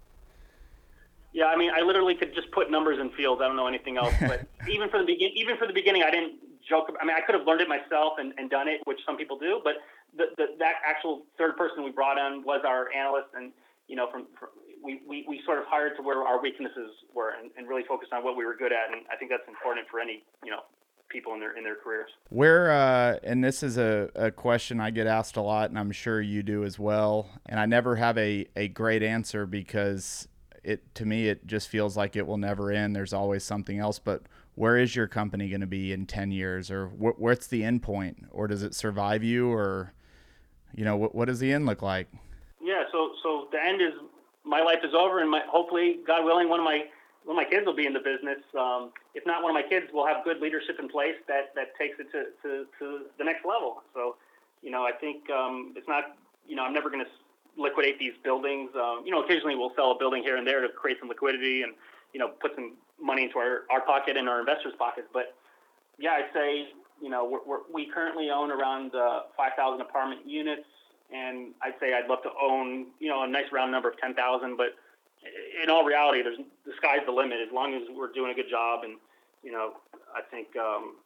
[1.36, 3.42] Yeah, I mean, I literally could just put numbers in fields.
[3.44, 4.14] I don't know anything else.
[4.18, 6.88] But even for the begin, even for the beginning, I didn't joke.
[6.98, 9.38] I mean, I could have learned it myself and, and done it, which some people
[9.38, 9.60] do.
[9.62, 9.84] But
[10.16, 13.52] the, the, that actual third person we brought on was our analyst, and
[13.86, 14.48] you know, from, from
[14.82, 18.14] we, we, we sort of hired to where our weaknesses were and, and really focused
[18.14, 18.88] on what we were good at.
[18.90, 20.60] And I think that's important for any you know
[21.10, 22.08] people in their in their careers.
[22.30, 25.92] Where, uh, and this is a, a question I get asked a lot, and I'm
[25.92, 27.28] sure you do as well.
[27.44, 30.28] And I never have a, a great answer because
[30.66, 32.94] it to me it just feels like it will never end.
[32.94, 34.00] There's always something else.
[34.00, 34.22] But
[34.56, 37.82] where is your company going to be in 10 years, or wh- what's the end
[37.82, 39.92] point, or does it survive you, or
[40.74, 42.08] you know what, what does the end look like?
[42.60, 43.92] Yeah, so so the end is
[44.44, 46.84] my life is over, and my hopefully, God willing, one of my
[47.24, 48.38] one of my kids will be in the business.
[48.58, 51.76] Um, if not, one of my kids will have good leadership in place that that
[51.78, 53.82] takes it to to, to the next level.
[53.94, 54.16] So,
[54.62, 56.16] you know, I think um, it's not
[56.48, 57.10] you know I'm never going to
[57.56, 58.70] liquidate these buildings.
[58.74, 61.62] Um, you know, occasionally we'll sell a building here and there to create some liquidity
[61.62, 61.72] and
[62.12, 65.08] you know put some money into our our pocket and our investors' pockets.
[65.12, 65.34] But
[65.98, 66.68] yeah, I'd say
[67.02, 70.66] you know we're, we're, we currently own around uh, 5,000 apartment units
[71.12, 74.14] and I'd say I'd love to own, you know, a nice round number of ten
[74.14, 74.56] thousand.
[74.56, 74.74] But
[75.62, 77.38] in all reality, there's the sky's the limit.
[77.44, 78.98] As long as we're doing a good job, and
[79.42, 79.74] you know,
[80.14, 80.96] I think um,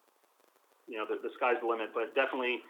[0.88, 1.90] you know the, the sky's the limit.
[1.92, 2.60] But definitely,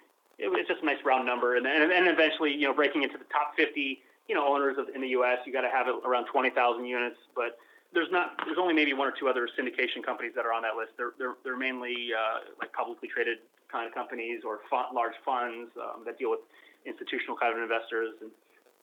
[0.41, 3.19] it, it's just a nice round number, and then and eventually, you know, breaking into
[3.19, 5.39] the top fifty, you know, owners of, in the U.S.
[5.47, 7.59] You got to have it around twenty thousand units, but.
[7.93, 8.39] There's not.
[8.47, 10.93] There's only maybe one or two other syndication companies that are on that list.
[10.97, 14.61] They're they're, they're mainly uh, like publicly traded kind of companies or
[14.95, 16.39] large funds um, that deal with
[16.87, 18.15] institutional kind of investors.
[18.21, 18.31] And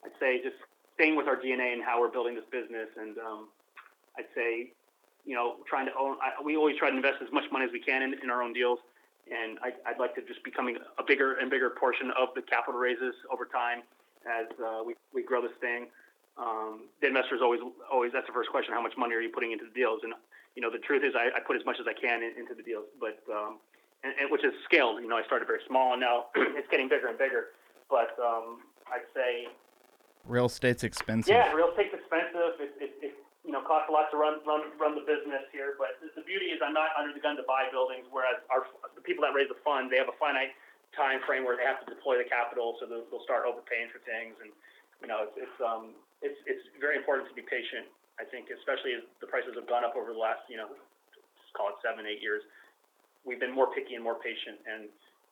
[0.04, 0.56] I'd say just
[0.94, 2.88] staying with our DNA and how we're building this business.
[2.98, 3.48] And um,
[4.18, 4.72] I'd say,
[5.24, 7.72] you know, trying to own, I, we always try to invest as much money as
[7.72, 8.78] we can in, in our own deals.
[9.28, 12.80] And I, I'd like to just becoming a bigger and bigger portion of the capital
[12.80, 13.82] raises over time
[14.26, 15.88] as uh, we, we grow this thing.
[16.38, 17.60] Um, the investors always,
[17.90, 18.72] always, that's the first question.
[18.72, 20.00] How much money are you putting into the deals?
[20.04, 20.14] And,
[20.54, 22.54] you know, the truth is I, I put as much as I can in, into
[22.54, 23.58] the deals, but, um,
[24.04, 25.02] and, and which is scaled.
[25.02, 27.58] You know, I started very small and now it's getting bigger and bigger
[27.90, 29.48] but um, I'd say
[30.28, 31.32] Real estate's expensive.
[31.32, 32.60] yeah, real estate's expensive.
[32.60, 33.12] It, it, it
[33.44, 35.74] you know costs a lot to run run run the business here.
[35.80, 38.04] But the, beauty is I'm not under the gun to buy buildings.
[38.12, 38.68] Whereas our
[39.08, 40.52] people that raise the fund, they have a finite
[40.92, 44.04] time frame where they have to deploy the capital, so they'll, they'll start overpaying for
[44.04, 44.36] things.
[44.44, 44.52] And
[45.00, 47.88] you know it's it's um it's it's very important to be patient.
[48.20, 51.52] I think especially as the prices have gone up over the last you know let's
[51.56, 52.44] call it seven eight years.
[53.24, 54.60] We've been more picky and more patient.
[54.68, 54.88] And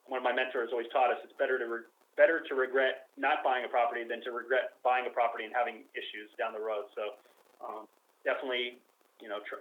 [0.07, 3.45] one of my mentors always taught us it's better to re- better to regret not
[3.45, 6.89] buying a property than to regret buying a property and having issues down the road.
[6.97, 7.16] So
[7.61, 7.83] um,
[8.24, 8.81] definitely,
[9.20, 9.61] you know, try,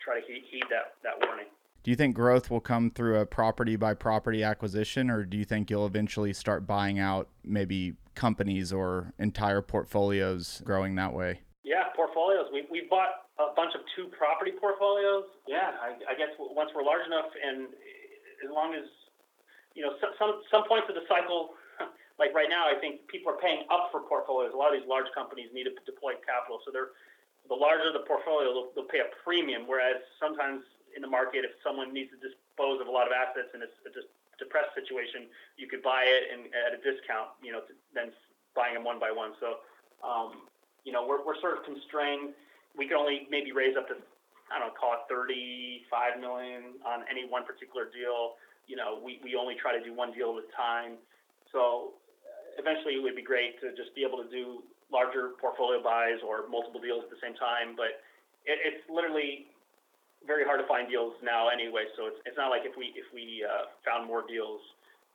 [0.00, 1.48] try to heed, heed that, that warning.
[1.84, 5.44] Do you think growth will come through a property by property acquisition, or do you
[5.44, 11.44] think you'll eventually start buying out maybe companies or entire portfolios growing that way?
[11.62, 12.48] Yeah, portfolios.
[12.48, 15.28] We, we bought a bunch of two property portfolios.
[15.46, 17.68] Yeah, I, I guess once we're large enough and
[18.40, 18.88] as long as,
[19.76, 21.52] you know, some, some, some points of the cycle,
[22.18, 24.56] like right now, I think people are paying up for portfolios.
[24.56, 26.64] A lot of these large companies need to deploy capital.
[26.64, 26.96] So they're,
[27.44, 29.68] the larger the portfolio, they'll, they'll pay a premium.
[29.68, 30.64] Whereas sometimes
[30.94, 33.74] in the market, if someone needs to dispose of a lot of assets and it's
[33.86, 33.92] a
[34.38, 35.26] depressed situation,
[35.58, 37.62] you could buy it and at a discount, you know,
[37.94, 38.10] than
[38.54, 39.34] buying them one by one.
[39.38, 39.62] So,
[40.02, 40.46] um,
[40.86, 42.34] you know, we're, we're sort of constrained.
[42.76, 43.98] We can only maybe raise up to,
[44.50, 48.38] I don't know, call it 35 million on any one particular deal.
[48.66, 50.98] You know, we, we only try to do one deal at a time.
[51.50, 55.82] So uh, eventually it would be great to just be able to do larger portfolio
[55.82, 57.74] buys or multiple deals at the same time.
[57.74, 58.02] But
[58.44, 59.53] it, it's literally
[60.26, 61.84] very hard to find deals now anyway.
[61.96, 64.60] So it's, it's not like if we if we uh, found more deals,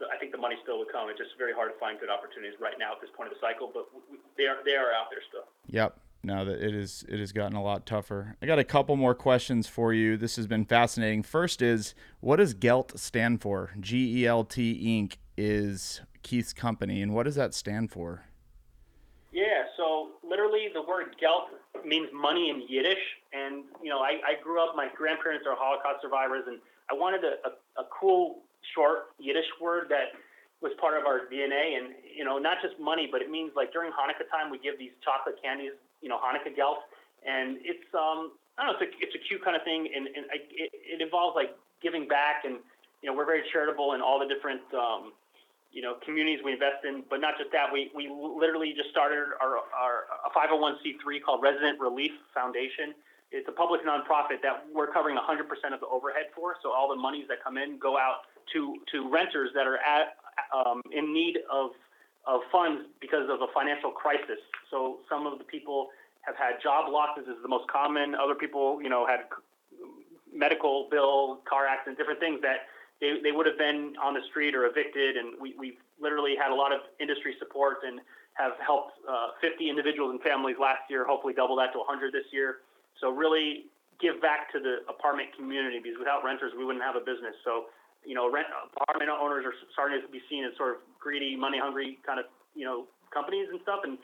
[0.02, 1.10] I think the money still would come.
[1.10, 3.42] It's just very hard to find good opportunities right now at this point of the
[3.42, 3.72] cycle.
[3.74, 5.48] But we, they are they are out there still.
[5.68, 6.00] Yep.
[6.22, 8.36] Now that it is it has gotten a lot tougher.
[8.42, 10.18] I got a couple more questions for you.
[10.18, 11.24] This has been fascinating.
[11.24, 13.72] First is what does GELT stand for?
[13.80, 15.16] G E L T Inc.
[15.38, 18.26] is Keith's company, and what does that stand for?
[19.32, 19.64] Yeah.
[19.78, 21.48] So literally, the word gelt
[21.86, 23.02] means money in Yiddish,
[23.34, 24.76] and you know, I, I grew up.
[24.76, 26.60] My grandparents are Holocaust survivors, and
[26.90, 28.40] I wanted a, a, a cool
[28.76, 30.18] short Yiddish word that
[30.62, 33.72] was part of our DNA, and you know, not just money, but it means like
[33.72, 35.72] during Hanukkah time, we give these chocolate candies,
[36.02, 36.84] you know, Hanukkah gelt,
[37.26, 40.08] and it's um, I don't know, it's a, it's a cute kind of thing, and,
[40.08, 42.60] and I, it, it involves like giving back, and
[43.02, 45.14] you know, we're very charitable in all the different um,
[45.72, 47.72] you know communities we invest in, but not just that.
[47.72, 52.94] We we literally just started our our a 501c3 called Resident Relief Foundation.
[53.32, 56.56] It's a public nonprofit that we're covering 100% of the overhead for.
[56.64, 60.18] So all the monies that come in go out to to renters that are at
[60.54, 61.72] um, in need of
[62.26, 64.42] of funds because of a financial crisis.
[64.72, 65.90] So some of the people
[66.22, 68.16] have had job losses is the most common.
[68.16, 69.22] Other people, you know, had
[70.34, 72.68] medical bill, car accident, different things that
[73.02, 75.18] they, they would have been on the street or evicted.
[75.18, 78.00] And we, we've literally had a lot of industry support and
[78.34, 82.28] have helped uh, 50 individuals and families last year, hopefully double that to 100 this
[82.32, 82.64] year.
[83.00, 83.68] So really
[84.00, 87.36] give back to the apartment community because without renters, we wouldn't have a business.
[87.44, 87.68] So,
[88.06, 91.60] you know, rent apartment owners are starting to be seen as sort of greedy, money
[91.60, 92.26] hungry kind of,
[92.56, 93.82] you know, companies and stuff.
[93.84, 93.98] And,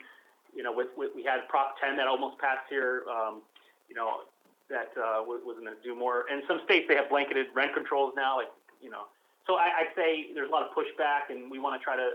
[0.54, 3.40] you know, with, with we had Prop 10 that almost passed here, um,
[3.88, 4.28] you know,
[4.68, 6.24] that uh, was, going to do more.
[6.30, 8.50] And some states, they have blanketed rent controls now, like,
[8.86, 9.10] you know.
[9.50, 12.14] So I, I'd say there's a lot of pushback, and we want to try to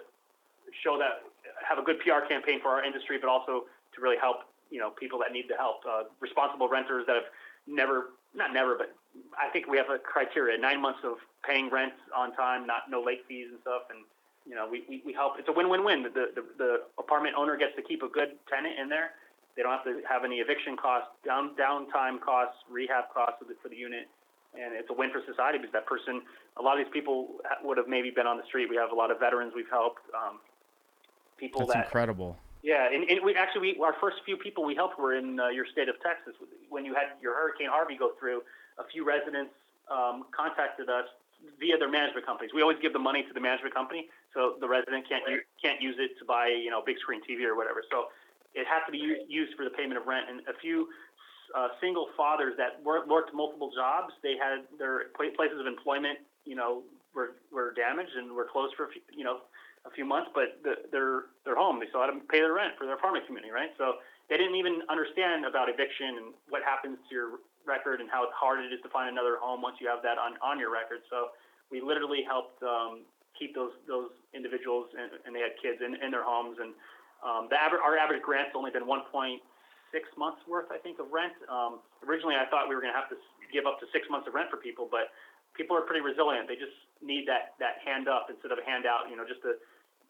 [0.80, 1.28] show that,
[1.68, 4.96] have a good PR campaign for our industry, but also to really help, you know,
[4.96, 5.84] people that need the help.
[5.84, 7.28] Uh, responsible renters that have
[7.68, 8.96] never, not never, but
[9.36, 13.04] I think we have a criteria: nine months of paying rent on time, not no
[13.04, 14.00] late fees and stuff, and
[14.48, 15.36] you know, we, we, we help.
[15.38, 16.04] It's a win-win-win.
[16.04, 19.12] The, the the apartment owner gets to keep a good tenant in there.
[19.56, 23.56] They don't have to have any eviction costs, down downtime costs, rehab costs for the,
[23.62, 24.08] for the unit,
[24.54, 26.22] and it's a win for society because that person,
[26.58, 28.70] a lot of these people would have maybe been on the street.
[28.70, 30.02] We have a lot of veterans we've helped.
[30.16, 30.40] Um,
[31.38, 32.38] people That's that incredible.
[32.62, 35.50] Yeah, and, and we actually we, our first few people we helped were in uh,
[35.50, 36.36] your state of Texas.
[36.70, 38.44] When you had your Hurricane Harvey go through,
[38.78, 39.52] a few residents
[39.90, 41.06] um, contacted us
[41.60, 42.52] via their management companies.
[42.54, 45.82] We always give the money to the management company, so the resident can't u- can't
[45.82, 47.82] use it to buy you know big screen TV or whatever.
[47.90, 48.14] So
[48.54, 50.28] it has to be used for the payment of rent.
[50.30, 50.90] And a few
[51.56, 56.56] uh, single fathers that worked, worked multiple jobs, they had their places of employment, you
[56.56, 56.84] know,
[57.14, 59.44] were were damaged and were closed for a few, you know
[59.86, 61.80] a few months, but the, they're they're home.
[61.80, 63.74] They still had to pay their rent for their apartment community, right?
[63.78, 63.98] So
[64.30, 67.30] they didn't even understand about eviction and what happens to your
[67.66, 70.38] record and how hard it is to find another home once you have that on,
[70.42, 71.02] on your record.
[71.10, 71.34] So
[71.70, 73.06] we literally helped um,
[73.38, 76.58] keep those those individuals and, and they had kids in, in their homes.
[76.62, 76.78] And
[77.26, 78.86] um, the average, our average grant's only been
[79.94, 81.34] 1.6 months worth, I think, of rent.
[81.52, 83.20] Um, originally, I thought we were going to have to
[83.52, 85.12] give up to six months of rent for people, but
[85.54, 86.48] people are pretty resilient.
[86.48, 89.12] They just need that that hand up instead of a handout.
[89.12, 89.60] You know, just to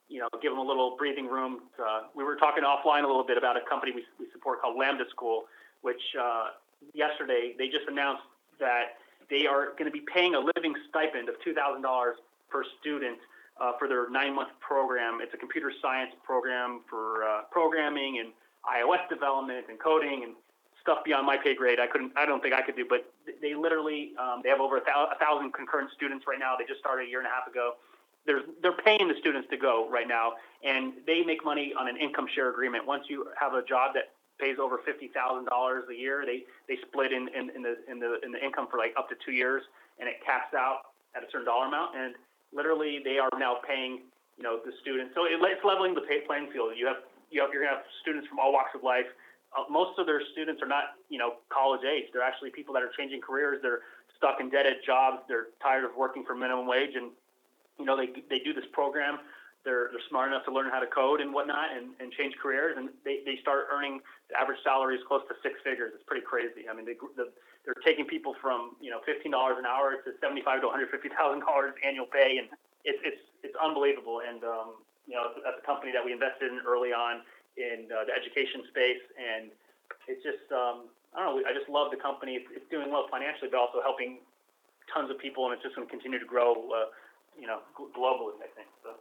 [0.09, 1.65] you know give them a little breathing room.
[1.77, 4.61] To, uh, we were talking offline a little bit about a company we, we support
[4.61, 5.49] called Lambda School,
[5.81, 6.53] which uh,
[6.93, 8.23] yesterday they just announced
[8.59, 11.81] that they are going to be paying a living stipend of $2,000
[12.49, 13.17] per student
[13.61, 15.19] uh, for their nine-month program.
[15.21, 18.33] It's a computer science program for uh, programming and
[18.65, 20.33] iOS development and coding and
[20.81, 21.79] stuff beyond my pay grade.
[21.79, 23.05] I couldn't, I don't think I could do, but
[23.41, 26.55] they literally, um, they have over a, a thousand concurrent students right now.
[26.57, 27.73] They just started a year and a half ago.
[28.25, 30.33] There's, they're paying the students to go right now,
[30.63, 32.85] and they make money on an income share agreement.
[32.85, 36.25] Once you have a job that pays over fifty thousand dollars a year.
[36.25, 39.07] They they split in, in, in the in the in the income for like up
[39.09, 39.61] to two years,
[40.01, 41.95] and it caps out at a certain dollar amount.
[41.95, 42.15] And
[42.51, 44.01] literally, they are now paying
[44.35, 45.13] you know the students.
[45.13, 46.73] So it, it's leveling the pay playing field.
[46.75, 49.07] You have you know, you're gonna have students from all walks of life.
[49.55, 52.11] Uh, most of their students are not you know college age.
[52.13, 53.59] They're actually people that are changing careers.
[53.61, 53.81] They're
[54.17, 55.23] stuck in dead end jobs.
[55.27, 57.11] They're tired of working for minimum wage, and
[57.79, 59.19] you know they they do this program
[59.63, 62.75] they're they're smart enough to learn how to code and whatnot and, and change careers
[62.77, 65.91] and they, they start earning the average salary is close to six figures.
[65.93, 66.65] It's pretty crazy.
[66.69, 67.29] I mean they the,
[67.65, 70.75] they're taking people from you know fifteen dollars an hour to seventy five to one
[70.75, 72.49] hundred fifty thousand dollars annual pay and
[72.85, 76.61] it's it's it's unbelievable and um, you know that's a company that we invested in
[76.65, 77.21] early on
[77.57, 79.51] in uh, the education space and
[80.07, 82.39] it's just um, I don't know I just love the company.
[82.39, 84.23] It's, doing well financially but also helping
[84.87, 86.55] tons of people and it's just going to continue to grow.
[86.71, 86.87] Uh,
[87.39, 88.67] you know, globally, I think.
[88.83, 88.91] So.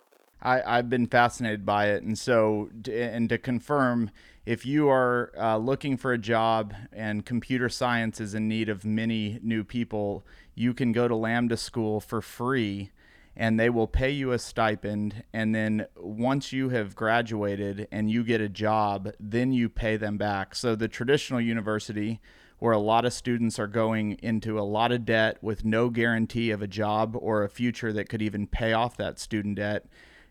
[0.42, 2.02] I, I've been fascinated by it.
[2.02, 4.10] And so, and to confirm,
[4.46, 8.84] if you are uh, looking for a job and computer science is in need of
[8.84, 10.24] many new people,
[10.54, 12.90] you can go to Lambda School for free
[13.36, 15.24] and they will pay you a stipend.
[15.32, 20.18] And then once you have graduated and you get a job, then you pay them
[20.18, 20.54] back.
[20.54, 22.20] So, the traditional university,
[22.58, 26.50] where a lot of students are going into a lot of debt with no guarantee
[26.50, 29.86] of a job or a future that could even pay off that student debt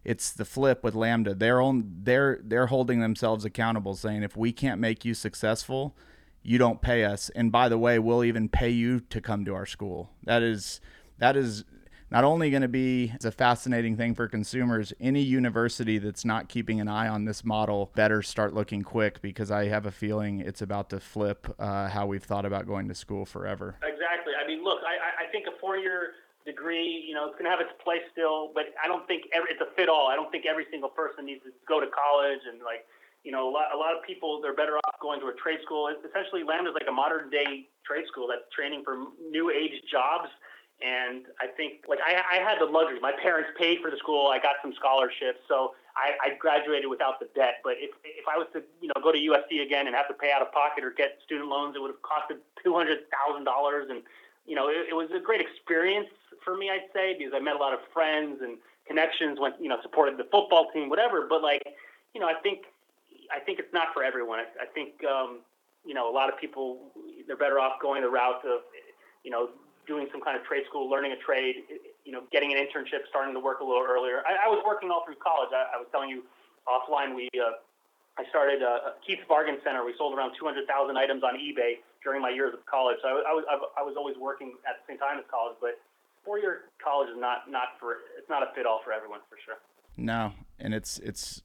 [0.05, 1.35] it's the flip with Lambda.
[1.35, 5.95] They're on they're they're holding themselves accountable, saying if we can't make you successful,
[6.41, 7.29] you don't pay us.
[7.35, 10.11] And by the way, we'll even pay you to come to our school.
[10.23, 10.79] That is
[11.17, 11.65] that is
[12.11, 16.49] not only going to be it's a fascinating thing for consumers any university that's not
[16.49, 20.39] keeping an eye on this model better start looking quick because i have a feeling
[20.39, 24.47] it's about to flip uh, how we've thought about going to school forever exactly i
[24.47, 26.13] mean look i, I think a four-year
[26.45, 29.51] degree you know it's going to have its place still but i don't think every,
[29.51, 32.41] it's a fit all i don't think every single person needs to go to college
[32.49, 32.85] and like
[33.23, 35.59] you know, a lot, a lot of people, they're better off going to a trade
[35.65, 35.91] school.
[35.91, 40.31] Essentially, Lambda is like a modern day trade school that's training for new age jobs.
[40.79, 42.99] And I think, like, I, I had the luxury.
[43.01, 44.31] My parents paid for the school.
[44.31, 47.59] I got some scholarships, so I, I graduated without the debt.
[47.63, 50.13] But if, if I was to, you know, go to USC again and have to
[50.13, 53.43] pay out of pocket or get student loans, it would have costed two hundred thousand
[53.43, 53.87] dollars.
[53.91, 54.03] And
[54.47, 56.07] you know, it, it was a great experience
[56.43, 58.57] for me, I'd say, because I met a lot of friends and
[58.87, 59.37] connections.
[59.37, 61.27] Went, you know, supported the football team, whatever.
[61.27, 61.61] But like,
[62.15, 62.63] you know, I think
[63.35, 64.39] I think it's not for everyone.
[64.39, 65.43] I, I think um,
[65.85, 66.91] you know a lot of people
[67.27, 68.61] they're better off going the route of
[69.23, 69.49] you know
[69.89, 71.65] doing some kind of trade school, learning a trade,
[72.05, 74.21] you know, getting an internship, starting to work a little earlier.
[74.29, 75.49] I, I was working all through college.
[75.49, 76.21] I, I was telling you
[76.69, 77.17] offline.
[77.17, 77.57] We uh,
[78.21, 79.81] I started uh, Keith's Bargain Center.
[79.83, 83.01] We sold around 200,000 items on eBay during my years of college.
[83.01, 85.81] So I, I was I was always working at the same time as college, but
[86.23, 89.41] four year college is not not for it's not a fit all for everyone for
[89.41, 89.57] sure.
[89.97, 91.41] No, and it's it's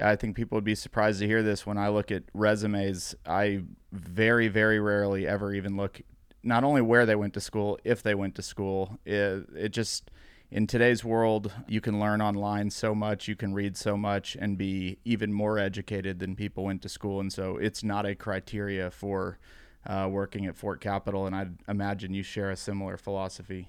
[0.00, 3.14] I think people would be surprised to hear this when I look at resumes.
[3.24, 3.62] I
[3.92, 6.00] very, very rarely ever even look
[6.46, 8.98] not only where they went to school, if they went to school.
[9.04, 10.10] It, it just,
[10.50, 14.56] in today's world, you can learn online so much, you can read so much, and
[14.56, 17.18] be even more educated than people went to school.
[17.18, 19.38] And so it's not a criteria for
[19.86, 21.26] uh, working at Fort Capital.
[21.26, 23.68] And I imagine you share a similar philosophy.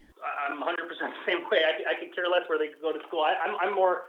[0.49, 1.61] I'm 100% the same way.
[1.65, 3.21] I, I could care less where they go to school.
[3.21, 4.03] I, I'm, I'm more,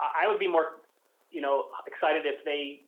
[0.00, 0.82] I would be more
[1.30, 2.80] you know, excited if they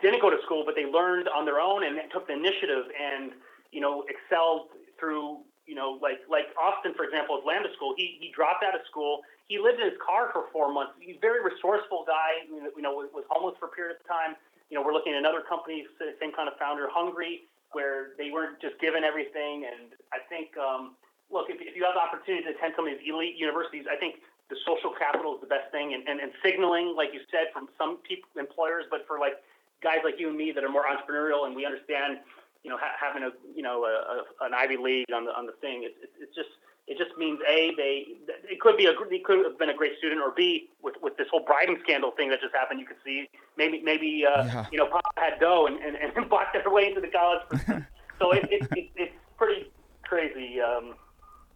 [0.00, 3.32] didn't go to school, but they learned on their own and took the initiative and,
[3.74, 7.92] you know, excelled through, you know, like like Austin, for example, at Lambda School.
[7.98, 9.26] He he dropped out of school.
[9.50, 10.94] He lived in his car for four months.
[11.02, 12.46] He's a very resourceful guy.
[12.46, 14.38] You know, was homeless for a period of time.
[14.70, 17.44] You know, we're looking at another company, same kind of founder, Hungry,
[17.76, 19.68] where they weren't just given everything.
[19.68, 20.96] And I think, um,
[21.28, 24.00] look, if, if you have the opportunity to attend some of these elite universities, I
[24.00, 27.52] think the social capital is the best thing, and, and, and signaling, like you said,
[27.52, 29.36] from some people, employers, but for like
[29.84, 32.24] guys like you and me that are more entrepreneurial and we understand,
[32.64, 35.46] you know, ha- having a you know a, a, an Ivy League on the on
[35.46, 36.48] the thing, it, it, it's just
[36.88, 38.06] it just means a they
[38.50, 41.16] it could be a it could have been a great student, or b with with
[41.16, 44.66] this whole bribing scandal thing that just happened, you could see maybe maybe uh, yeah.
[44.72, 47.42] you know Papa had dough and, and, and bought their way into the college.
[48.18, 49.70] so it, it, it, it's pretty
[50.02, 50.94] crazy, um,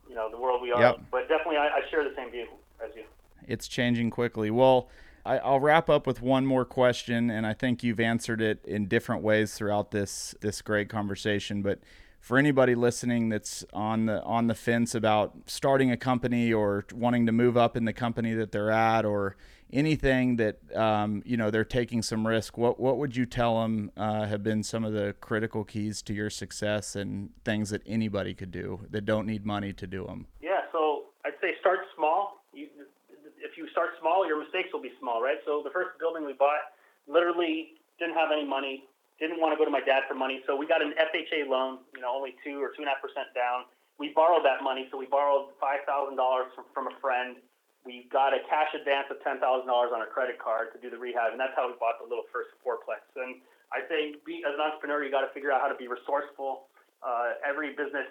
[0.09, 0.81] you know, the world we are.
[0.81, 1.01] Yep.
[1.11, 2.47] But definitely, I, I share the same view
[2.85, 3.05] as you.
[3.47, 4.51] It's changing quickly.
[4.51, 4.89] Well,
[5.29, 8.89] I, will wrap up with one more question, and I think you've answered it in
[8.89, 11.61] different ways throughout this this great conversation.
[11.61, 11.81] But
[12.21, 17.27] for anybody listening that's on the on the fence about starting a company or wanting
[17.27, 19.37] to move up in the company that they're at, or
[19.71, 23.91] anything that um, you know they're taking some risk, what what would you tell them
[23.99, 28.33] uh, have been some of the critical keys to your success and things that anybody
[28.33, 30.27] could do that don't need money to do them?
[30.41, 32.39] Yeah, so I'd say start small
[33.48, 35.43] if you start small, your mistakes will be small, right?
[35.43, 36.71] So the first building we bought,
[37.11, 38.87] literally didn't have any money,
[39.19, 41.83] didn't want to go to my dad for money, so we got an FHA loan,
[41.91, 43.67] you know, only two or two and a half percent down.
[43.99, 47.35] We borrowed that money, so we borrowed five thousand dollars from a friend.
[47.83, 50.87] We got a cash advance of ten thousand dollars on a credit card to do
[50.87, 53.03] the rehab, and that's how we bought the little first fourplex.
[53.19, 53.43] And
[53.75, 56.71] I say, be as an entrepreneur, you got to figure out how to be resourceful.
[57.03, 58.07] Uh, every business,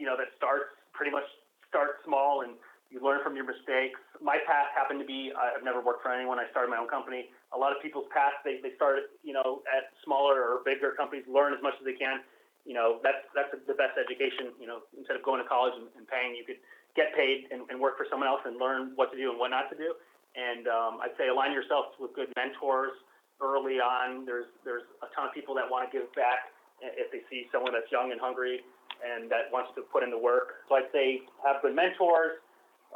[0.00, 1.28] you know, that starts pretty much
[1.68, 2.56] starts small and
[2.90, 3.98] you learn from your mistakes.
[4.22, 6.38] My path happened to be I've never worked for anyone.
[6.38, 7.28] I started my own company.
[7.50, 11.26] A lot of people's paths they, they start you know at smaller or bigger companies,
[11.26, 12.22] learn as much as they can.
[12.64, 14.54] You know that's that's the best education.
[14.58, 16.62] You know instead of going to college and, and paying, you could
[16.94, 19.52] get paid and, and work for someone else and learn what to do and what
[19.52, 19.92] not to do.
[20.36, 22.94] And um, I'd say align yourself with good mentors
[23.42, 24.24] early on.
[24.24, 27.72] There's there's a ton of people that want to give back if they see someone
[27.72, 28.60] that's young and hungry
[29.00, 30.64] and that wants to put in the work.
[30.68, 32.40] So I'd say have good mentors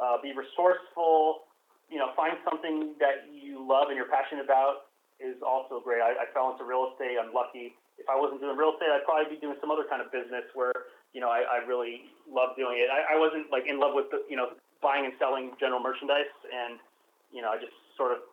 [0.01, 1.45] uh, be resourceful,
[1.93, 4.89] you know, find something that you love and you're passionate about
[5.21, 6.01] is also great.
[6.01, 7.21] I, I fell into real estate.
[7.21, 7.77] I'm lucky.
[8.01, 10.49] If I wasn't doing real estate, I'd probably be doing some other kind of business
[10.57, 10.73] where,
[11.13, 12.89] you know, I, I really love doing it.
[12.89, 16.33] I, I wasn't like in love with, the, you know, buying and selling general merchandise.
[16.49, 16.81] And,
[17.29, 18.25] you know, I just sort of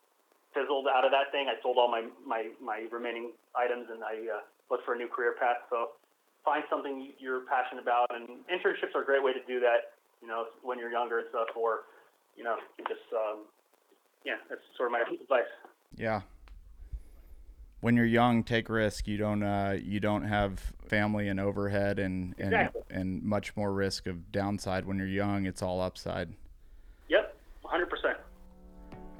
[0.56, 1.52] fizzled out of that thing.
[1.52, 4.42] I sold all my, my, my remaining items and I uh,
[4.72, 5.68] looked for a new career path.
[5.68, 6.00] So
[6.46, 8.08] find something you're passionate about.
[8.08, 11.28] And internships are a great way to do that you know, when you're younger and
[11.30, 11.80] stuff, or
[12.36, 12.56] you know,
[12.88, 13.40] just um,
[14.24, 15.44] yeah, that's sort of my advice.
[15.96, 16.22] Yeah.
[17.80, 19.06] When you're young, take risk.
[19.06, 22.82] You don't uh, you don't have family and overhead and and, Exactly.
[22.90, 24.84] and much more risk of downside.
[24.84, 26.32] When you're young, it's all upside.
[27.08, 28.16] Yep, 100%.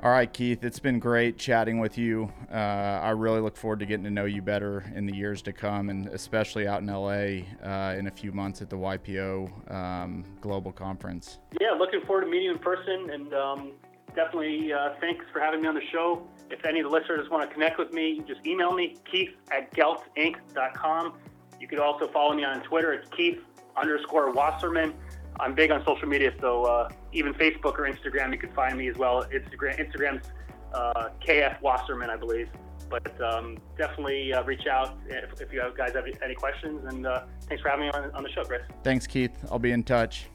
[0.00, 2.32] All right, Keith, it's been great chatting with you.
[2.52, 5.52] Uh, I really look forward to getting to know you better in the years to
[5.52, 10.24] come, and especially out in LA uh, in a few months at the YPO um,
[10.40, 11.40] Global Conference.
[11.60, 13.72] Yeah, looking forward to meeting you in person, and um,
[14.14, 16.22] definitely uh, thanks for having me on the show.
[16.48, 19.74] If any of the listeners want to connect with me, just email me, keith at
[19.74, 21.14] geltinc.com.
[21.58, 22.92] You could also follow me on Twitter.
[22.92, 23.40] It's keith
[23.76, 24.94] underscore Wasserman.
[25.40, 28.88] I'm big on social media, so uh, even Facebook or Instagram, you can find me
[28.88, 29.24] as well.
[29.24, 30.26] Instagram, Instagram's
[30.74, 32.48] uh, KF Wasserman, I believe.
[32.90, 36.84] But um, definitely uh, reach out if, if you guys have any questions.
[36.86, 38.62] And uh, thanks for having me on, on the show, Chris.
[38.82, 39.36] Thanks, Keith.
[39.50, 40.26] I'll be in touch.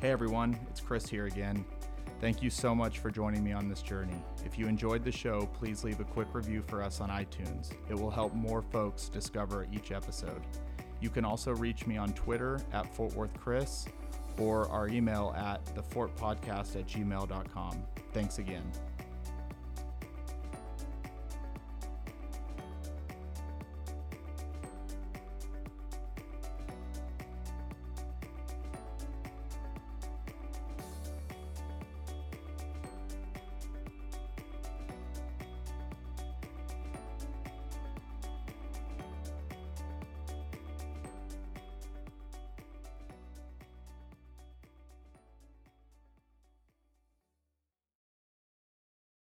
[0.00, 1.62] Hey everyone, it's Chris here again.
[2.22, 4.16] Thank you so much for joining me on this journey.
[4.46, 7.72] If you enjoyed the show, please leave a quick review for us on iTunes.
[7.90, 10.40] It will help more folks discover each episode.
[11.00, 13.86] You can also reach me on Twitter at Fort Worth Chris
[14.38, 17.82] or our email at thefortpodcast at gmail.com.
[18.12, 18.64] Thanks again.